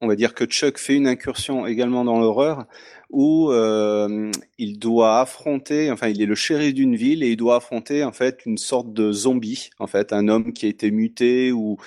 on 0.00 0.08
va 0.08 0.16
dire 0.16 0.34
que 0.34 0.44
Chuck 0.44 0.78
fait 0.78 0.94
une 0.94 1.06
incursion 1.06 1.64
également 1.64 2.04
dans 2.04 2.18
l'horreur, 2.18 2.66
où 3.10 3.50
euh, 3.50 4.30
il 4.58 4.78
doit 4.78 5.20
affronter, 5.20 5.90
enfin, 5.90 6.08
il 6.08 6.20
est 6.20 6.26
le 6.26 6.34
shérif 6.34 6.74
d'une 6.74 6.94
ville 6.94 7.22
et 7.22 7.30
il 7.30 7.36
doit 7.36 7.56
affronter, 7.56 8.04
en 8.04 8.12
fait, 8.12 8.40
une 8.44 8.58
sorte 8.58 8.92
de 8.92 9.12
zombie, 9.12 9.70
en 9.78 9.86
fait, 9.86 10.12
un 10.12 10.28
homme 10.28 10.52
qui 10.52 10.66
a 10.66 10.68
été 10.68 10.90
muté 10.90 11.52
ou 11.52 11.78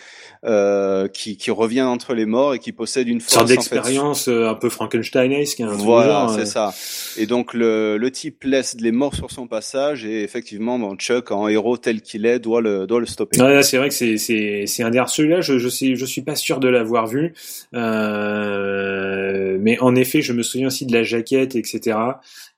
euh, 0.45 1.07
qui, 1.07 1.37
qui 1.37 1.51
revient 1.51 1.83
entre 1.83 2.15
les 2.15 2.25
morts 2.25 2.55
et 2.55 2.59
qui 2.59 2.71
possède 2.71 3.07
une 3.07 3.15
Une 3.15 3.19
sorte 3.19 3.33
force, 3.33 3.43
en 3.43 3.47
fait, 3.47 3.53
d'expérience 3.53 4.27
euh, 4.27 4.49
un 4.49 4.55
peu 4.55 4.69
Frankensteinesque. 4.69 5.61
un 5.61 5.67
voilà, 5.75 6.27
c'est 6.33 6.41
euh. 6.41 6.45
ça. 6.45 6.73
Et 7.17 7.27
donc 7.27 7.53
le, 7.53 7.97
le 7.97 8.11
type 8.11 8.43
laisse 8.43 8.75
les 8.79 8.91
morts 8.91 9.13
sur 9.13 9.29
son 9.29 9.47
passage 9.47 10.05
et 10.05 10.23
effectivement, 10.23 10.79
bon, 10.79 10.95
Chuck, 10.95 11.29
en 11.29 11.47
héros 11.47 11.77
tel 11.77 12.01
qu'il 12.01 12.25
est, 12.25 12.39
doit 12.39 12.61
le, 12.61 12.87
doit 12.87 12.99
le 12.99 13.05
stopper. 13.05 13.37
C'est 13.61 13.77
vrai 13.77 13.89
que 13.89 13.95
c'est 13.95 14.17
c'est 14.17 14.65
c'est 14.65 14.83
des 15.05 15.09
celui-là 15.09 15.41
je 15.41 15.57
je 15.57 15.69
sais 15.69 15.95
je 15.95 16.05
suis 16.05 16.21
pas 16.21 16.35
sûr 16.35 16.59
de 16.59 16.67
l'avoir 16.67 17.07
vu. 17.07 17.33
Euh, 17.73 19.57
mais 19.59 19.79
en 19.79 19.95
effet 19.95 20.21
je 20.21 20.33
me 20.33 20.43
souviens 20.43 20.67
aussi 20.67 20.85
de 20.85 20.93
la 20.93 21.03
jaquette 21.03 21.55
etc 21.55 21.97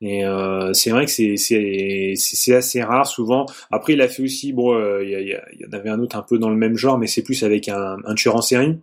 et 0.01 0.25
euh, 0.25 0.73
c'est 0.73 0.89
vrai 0.89 1.05
que 1.05 1.11
c'est 1.11 1.35
c'est 2.15 2.55
assez 2.55 2.81
rare 2.81 3.07
souvent. 3.07 3.45
Après 3.71 3.93
il 3.93 4.01
a 4.01 4.07
fait 4.07 4.23
aussi 4.23 4.53
bon 4.53 4.73
euh, 4.73 5.03
il 5.03 5.37
y, 5.59 5.65
en 5.65 5.71
avait 5.71 5.89
un 5.89 5.99
autre 5.99 6.17
un 6.17 6.23
peu 6.23 6.37
dans 6.37 6.49
le 6.49 6.55
même 6.57 6.77
genre 6.77 6.97
mais 6.97 7.07
c'est 7.07 7.23
plus 7.23 7.43
avec 7.43 7.69
un, 7.69 7.97
un 8.05 8.15
tueur 8.15 8.35
en 8.35 8.41
série. 8.41 8.77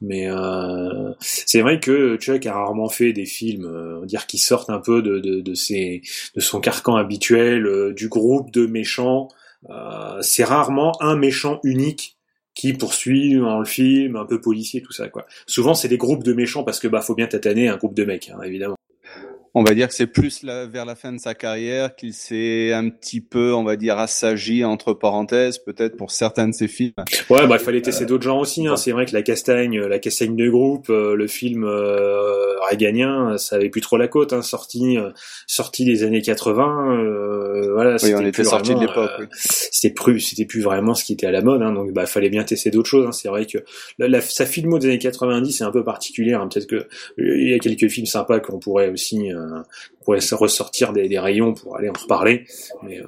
Mais 0.00 0.28
euh, 0.28 1.12
c'est 1.20 1.60
vrai 1.60 1.80
que 1.80 2.16
Chuck 2.16 2.46
a 2.46 2.54
rarement 2.54 2.88
fait 2.88 3.12
des 3.12 3.26
films 3.26 3.66
euh, 3.66 4.00
on 4.02 4.06
dire 4.06 4.26
qui 4.26 4.38
sortent 4.38 4.70
un 4.70 4.80
peu 4.80 5.02
de 5.02 5.18
de 5.18 5.40
de 5.40 5.54
ses 5.54 6.02
de 6.34 6.40
son 6.40 6.60
carcan 6.60 6.96
habituel 6.96 7.92
du 7.94 8.08
groupe 8.08 8.50
de 8.50 8.66
méchants. 8.66 9.28
Euh, 9.70 10.18
c'est 10.20 10.44
rarement 10.44 10.92
un 11.00 11.16
méchant 11.16 11.60
unique 11.64 12.13
qui 12.54 12.72
poursuit 12.72 13.34
dans 13.34 13.58
le 13.58 13.64
film, 13.64 14.16
un 14.16 14.26
peu 14.26 14.40
policier, 14.40 14.80
tout 14.82 14.92
ça, 14.92 15.08
quoi. 15.08 15.26
Souvent, 15.46 15.74
c'est 15.74 15.88
des 15.88 15.98
groupes 15.98 16.24
de 16.24 16.32
méchants 16.32 16.64
parce 16.64 16.80
que, 16.80 16.88
bah, 16.88 17.00
faut 17.00 17.14
bien 17.14 17.26
tataner 17.26 17.68
un 17.68 17.76
groupe 17.76 17.94
de 17.94 18.04
mecs, 18.04 18.30
hein, 18.30 18.40
évidemment. 18.44 18.76
On 19.56 19.62
va 19.62 19.72
dire 19.74 19.86
que 19.88 19.94
c'est 19.94 20.08
plus 20.08 20.42
la- 20.42 20.66
vers 20.66 20.84
la 20.84 20.96
fin 20.96 21.12
de 21.12 21.18
sa 21.18 21.34
carrière 21.34 21.94
qu'il 21.94 22.12
s'est 22.12 22.72
un 22.72 22.88
petit 22.90 23.20
peu, 23.20 23.54
on 23.54 23.62
va 23.62 23.76
dire, 23.76 23.98
assagi 23.98 24.64
entre 24.64 24.92
parenthèses, 24.94 25.58
peut-être 25.58 25.96
pour 25.96 26.10
certains 26.10 26.48
de 26.48 26.52
ses 26.54 26.66
films. 26.66 26.92
Ouais, 27.30 27.46
bah, 27.46 27.56
il 27.60 27.64
fallait 27.64 27.80
tester 27.82 28.04
d'autres 28.04 28.24
genres 28.24 28.38
aussi, 28.40 28.66
hein. 28.66 28.76
C'est 28.76 28.90
vrai 28.90 29.06
que 29.06 29.12
la 29.12 29.22
castagne, 29.22 29.78
la 29.80 29.98
castagne 30.00 30.34
de 30.34 30.48
groupe, 30.48 30.90
euh, 30.90 31.14
le 31.14 31.26
film, 31.28 31.62
euh, 31.64 32.58
Reaganien, 32.68 33.38
ça 33.38 33.56
avait 33.56 33.70
plus 33.70 33.80
trop 33.80 33.96
la 33.96 34.08
côte, 34.08 34.32
hein, 34.32 34.42
sorti, 34.42 34.98
euh, 34.98 35.10
sorti 35.46 35.84
des 35.84 36.02
années 36.02 36.22
80, 36.22 36.98
euh, 36.98 37.72
voilà. 37.74 37.92
Oui, 37.92 37.98
c'était 38.00 38.14
on 38.16 38.20
était 38.22 38.30
plus 38.32 38.44
sorti 38.44 38.74
de 38.74 38.80
l'époque. 38.80 39.10
euh, 39.20 39.24
oui. 39.24 39.26
c'était 39.70 39.94
plus 39.94 40.18
c'était 40.20 40.46
plus 40.46 40.62
vraiment 40.62 40.94
ce 40.94 41.04
qui 41.04 41.12
était 41.12 41.26
à 41.26 41.30
la 41.30 41.42
mode 41.42 41.62
hein, 41.62 41.72
donc 41.72 41.92
bah 41.92 42.06
fallait 42.06 42.30
bien 42.30 42.42
tester 42.42 42.70
d'autres 42.70 42.88
choses 42.88 43.06
hein. 43.06 43.12
c'est 43.12 43.28
vrai 43.28 43.44
que 43.46 43.58
la, 43.98 44.08
la- 44.08 44.20
sa 44.20 44.46
filmo 44.46 44.78
des 44.78 44.86
années 44.88 44.98
90 44.98 45.52
c'est 45.52 45.64
un 45.64 45.70
peu 45.70 45.84
particulière 45.84 46.40
hein. 46.40 46.48
peut-être 46.52 46.66
que 46.66 46.76
euh, 46.76 46.86
il 47.18 47.50
y 47.50 47.54
a 47.54 47.58
quelques 47.58 47.88
films 47.88 48.06
sympas 48.06 48.40
qu'on 48.40 48.58
pourrait 48.58 48.88
aussi 48.88 49.30
euh, 49.30 49.43
pourrait 50.04 50.20
se 50.20 50.34
ressortir 50.34 50.92
des, 50.92 51.08
des 51.08 51.18
rayons 51.18 51.54
pour 51.54 51.76
aller 51.76 51.88
en 51.88 51.98
reparler 51.98 52.46
mais 52.82 53.00
euh, 53.00 53.06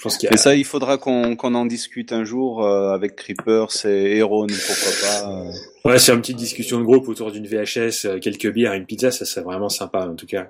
je 0.00 0.04
pense 0.04 0.16
qu'il 0.16 0.28
y 0.28 0.30
a 0.30 0.34
Et 0.34 0.38
ça, 0.38 0.54
il 0.54 0.64
faudra 0.64 0.96
qu'on 0.96 1.36
en 1.36 1.66
discute 1.66 2.14
un 2.14 2.24
jour 2.24 2.64
euh, 2.64 2.94
avec 2.94 3.16
Creepers 3.16 3.84
et 3.84 4.16
Heron, 4.16 4.46
pourquoi 4.46 4.92
pas. 5.02 5.30
euh. 5.30 5.52
ouais 5.90 5.98
c'est 5.98 6.14
une 6.14 6.22
petite 6.22 6.38
discussion 6.38 6.78
de 6.78 6.84
groupe 6.84 7.06
autour 7.06 7.30
d'une 7.30 7.46
VHS 7.46 8.06
euh, 8.06 8.18
quelques 8.18 8.50
bières 8.50 8.72
une 8.72 8.86
pizza 8.86 9.10
ça 9.10 9.26
serait 9.26 9.42
vraiment 9.42 9.68
sympa 9.68 10.06
en 10.10 10.14
tout 10.14 10.24
cas 10.26 10.46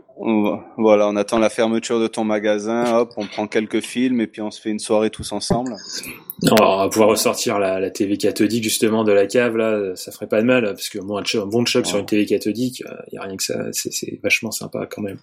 Voilà, 0.77 1.09
on 1.09 1.17
attend 1.17 1.41
la 1.41 1.51
fermeture 1.51 1.99
de 1.99 2.07
ton 2.07 2.23
magasin, 2.23 2.99
hop, 2.99 3.13
on 3.17 3.27
prend 3.27 3.49
quelques 3.49 3.81
films 3.81 4.21
et 4.21 4.29
puis 4.29 4.41
on 4.41 4.53
se 4.53 4.61
fait 4.61 4.71
une 4.71 4.79
soirée 4.79 5.11
tous 5.11 5.33
ensemble. 5.33 5.75
Alors, 6.47 6.75
on 6.75 6.79
va 6.79 6.89
pouvoir 6.89 7.09
ressortir 7.09 7.59
la, 7.59 7.81
la 7.81 7.91
TV 7.91 8.19
cathodique 8.19 8.63
justement 8.63 9.03
de 9.03 9.11
la 9.11 9.27
cave 9.27 9.57
là 9.57 9.97
ça 9.97 10.13
ferait 10.13 10.29
pas 10.29 10.41
de 10.43 10.47
mal 10.47 10.63
parce 10.63 10.89
que 10.89 11.01
moi 11.01 11.23
un, 11.35 11.47
bon 11.47 11.65
choc 11.65 11.87
sur 11.87 11.99
une 11.99 12.07
TV 12.07 12.25
cathodique 12.25 12.85
il 13.11 13.15
y 13.17 13.19
a 13.19 13.23
rien 13.23 13.37
que 13.37 13.43
ça 13.43 13.65
c'est 13.73 13.93
c'est 13.93 14.21
vachement 14.23 14.53
sympa 14.53 14.87
quand 14.89 15.03
même 15.03 15.19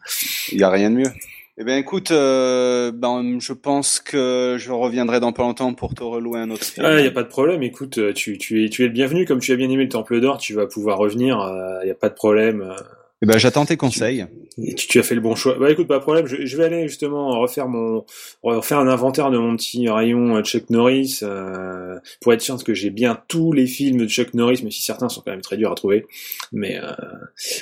Il 0.52 0.60
y 0.60 0.64
a 0.64 0.70
rien 0.70 0.90
de 0.90 0.96
mieux. 0.96 1.12
Eh 1.60 1.64
bien, 1.64 1.78
écoute, 1.78 2.12
euh, 2.12 2.92
ben, 2.94 3.40
je 3.40 3.52
pense 3.52 4.00
que 4.00 4.58
je 4.60 4.72
reviendrai 4.72 5.20
dans 5.20 5.32
pas 5.32 5.42
longtemps 5.42 5.74
pour 5.74 5.96
te 5.96 6.04
relouer 6.04 6.40
un 6.40 6.52
autre 6.52 6.64
film. 6.64 6.86
Ah, 6.86 7.00
y 7.02 7.08
a 7.08 7.12
pas 7.12 7.24
de 7.24 7.28
problème. 7.30 7.64
Écoute, 7.64 7.98
euh, 7.98 8.14
tu, 8.14 8.38
tu 8.38 8.64
es, 8.64 8.70
tu 8.70 8.84
es 8.84 8.88
le 8.88 8.94
bienvenu. 8.94 9.26
Comme 9.26 9.40
tu 9.40 9.52
as 9.54 9.56
bien 9.56 9.68
aimé 9.70 9.84
le 9.84 9.90
Temple 9.90 10.20
d'Or, 10.22 10.38
tu 10.38 10.54
vas 10.54 10.68
pouvoir 10.68 11.00
revenir. 11.00 11.38
Il 11.84 11.88
y 11.88 11.92
a 11.92 11.96
pas 11.96 12.10
de 12.10 12.14
problème. 12.14 12.62
euh, 12.62 12.76
Eh 13.24 13.26
ben, 13.26 13.40
j'attends 13.40 13.66
tes 13.66 13.76
conseils. 13.78 14.26
Et 14.62 14.74
tu, 14.76 14.88
tu 14.88 15.00
as 15.00 15.04
fait 15.04 15.16
le 15.16 15.22
bon 15.22 15.36
choix. 15.36 15.56
Bah 15.60 15.70
écoute, 15.72 15.88
pas 15.88 15.98
de 15.98 16.02
problème. 16.04 16.26
Je, 16.28 16.46
je 16.46 16.58
vais 16.58 16.66
aller 16.66 16.88
justement 16.88 17.40
refaire 17.40 17.68
mon, 17.68 18.06
refaire 18.44 18.80
un 18.80 18.88
inventaire 18.88 19.30
de 19.32 19.38
mon 19.38 19.56
petit 19.56 19.88
rayon 19.90 20.36
euh, 20.38 20.42
Chuck 20.44 20.70
Norris 20.70 21.20
euh, 21.24 21.98
pour 22.22 22.34
être 22.34 22.42
sûr 22.42 22.64
que 22.64 22.74
j'ai 22.74 22.90
bien 22.90 23.20
tous 23.28 23.54
les 23.54 23.68
films 23.68 23.98
de 23.98 24.08
Chuck 24.08 24.34
Norris, 24.34 24.62
même 24.64 24.72
si 24.72 24.82
certains 24.82 25.10
sont 25.10 25.22
quand 25.22 25.32
même 25.32 25.42
très 25.42 25.58
durs 25.58 25.72
à 25.72 25.76
trouver. 25.76 26.06
Mais 26.52 26.80
euh, 26.82 26.92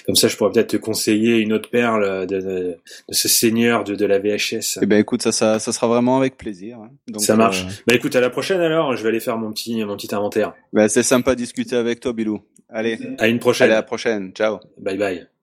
comme 0.05 0.15
ça, 0.15 0.27
je 0.27 0.37
pourrais 0.37 0.51
peut-être 0.51 0.69
te 0.71 0.77
conseiller 0.77 1.37
une 1.37 1.53
autre 1.53 1.69
perle 1.69 2.25
de, 2.27 2.39
de, 2.39 2.75
de 3.09 3.13
ce 3.13 3.27
seigneur 3.27 3.83
de, 3.83 3.95
de 3.95 4.05
la 4.05 4.19
VHS. 4.19 4.79
Eh 4.81 4.85
ben, 4.85 4.99
écoute, 4.99 5.21
ça, 5.21 5.31
ça, 5.31 5.59
ça 5.59 5.71
sera 5.71 5.87
vraiment 5.87 6.17
avec 6.17 6.37
plaisir. 6.37 6.77
hein. 6.79 6.89
Donc, 7.07 7.21
Ça 7.21 7.35
marche. 7.35 7.63
euh, 7.65 7.69
Bah 7.87 7.95
écoute, 7.95 8.15
à 8.15 8.21
la 8.21 8.29
prochaine 8.29 8.61
alors. 8.61 8.95
Je 8.95 9.03
vais 9.03 9.09
aller 9.09 9.19
faire 9.19 9.37
mon 9.37 9.51
petit, 9.51 9.83
mon 9.83 9.97
petit 9.97 10.13
inventaire. 10.15 10.53
ben, 10.73 10.87
c'est 10.87 11.03
sympa 11.03 11.35
de 11.35 11.39
discuter 11.39 11.75
avec 11.75 11.99
toi, 11.99 12.13
Bilou. 12.13 12.41
Allez, 12.69 12.97
À 13.19 13.27
une 13.27 13.39
prochaine. 13.39 13.65
allez, 13.65 13.73
à 13.73 13.77
la 13.77 13.83
prochaine. 13.83 14.31
Ciao. 14.33 14.59
Bye 14.77 14.97
bye. 14.97 15.34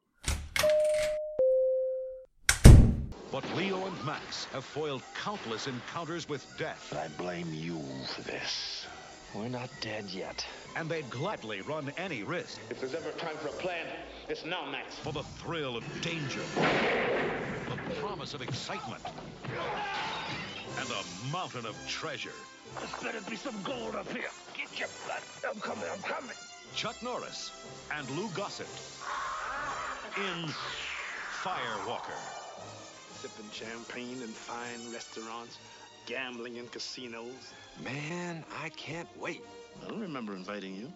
But 3.32 3.44
Leo 3.56 3.86
and 3.86 4.04
Max 4.04 4.44
have 4.52 4.62
foiled 4.62 5.02
countless 5.14 5.66
encounters 5.66 6.28
with 6.28 6.46
death, 6.58 6.94
I 6.94 7.08
blame 7.20 7.48
you 7.54 7.80
for 8.14 8.20
this. 8.20 8.86
We're 9.34 9.48
not 9.48 9.70
dead 9.80 10.10
yet. 10.10 10.44
and 10.76 10.86
they'd 10.86 11.08
gladly 11.08 11.62
run 11.62 11.90
any 11.96 12.22
risk 12.24 12.58
If 12.68 12.80
there's 12.80 12.94
ever 12.94 13.08
a 13.08 13.12
time 13.12 13.36
for 13.38 13.48
a 13.48 13.52
plan, 13.52 13.86
it's 14.28 14.44
now, 14.44 14.66
Max. 14.70 14.96
for 14.96 15.14
the 15.14 15.22
thrill 15.22 15.78
of 15.78 15.84
danger, 16.02 16.42
the 16.56 17.94
promise 18.00 18.34
of 18.34 18.42
excitement, 18.42 19.02
and 20.78 20.88
a 20.90 21.32
mountain 21.32 21.64
of 21.64 21.74
treasure. 21.88 22.36
There's 22.78 23.02
better 23.02 23.30
be 23.30 23.36
some 23.36 23.56
gold 23.62 23.94
up 23.94 24.12
here. 24.12 24.28
Get 24.54 24.78
your 24.78 24.88
butt. 25.08 25.22
I'm 25.48 25.58
coming, 25.58 25.84
I'm 25.90 26.02
coming. 26.02 26.36
Chuck 26.74 27.02
Norris 27.02 27.50
and 27.96 28.10
Lou 28.10 28.28
Gossett 28.34 28.68
in 30.18 30.48
Firewalker. 31.42 32.41
Sipping 33.22 33.52
champagne 33.52 34.20
in 34.20 34.34
fine 34.34 34.92
restaurants, 34.92 35.60
gambling 36.06 36.56
in 36.56 36.66
casinos. 36.66 37.54
Man, 37.80 38.44
I 38.60 38.68
can't 38.70 39.06
wait. 39.16 39.44
I 39.80 39.88
don't 39.88 40.00
remember 40.00 40.34
inviting 40.34 40.74
you. 40.74 40.92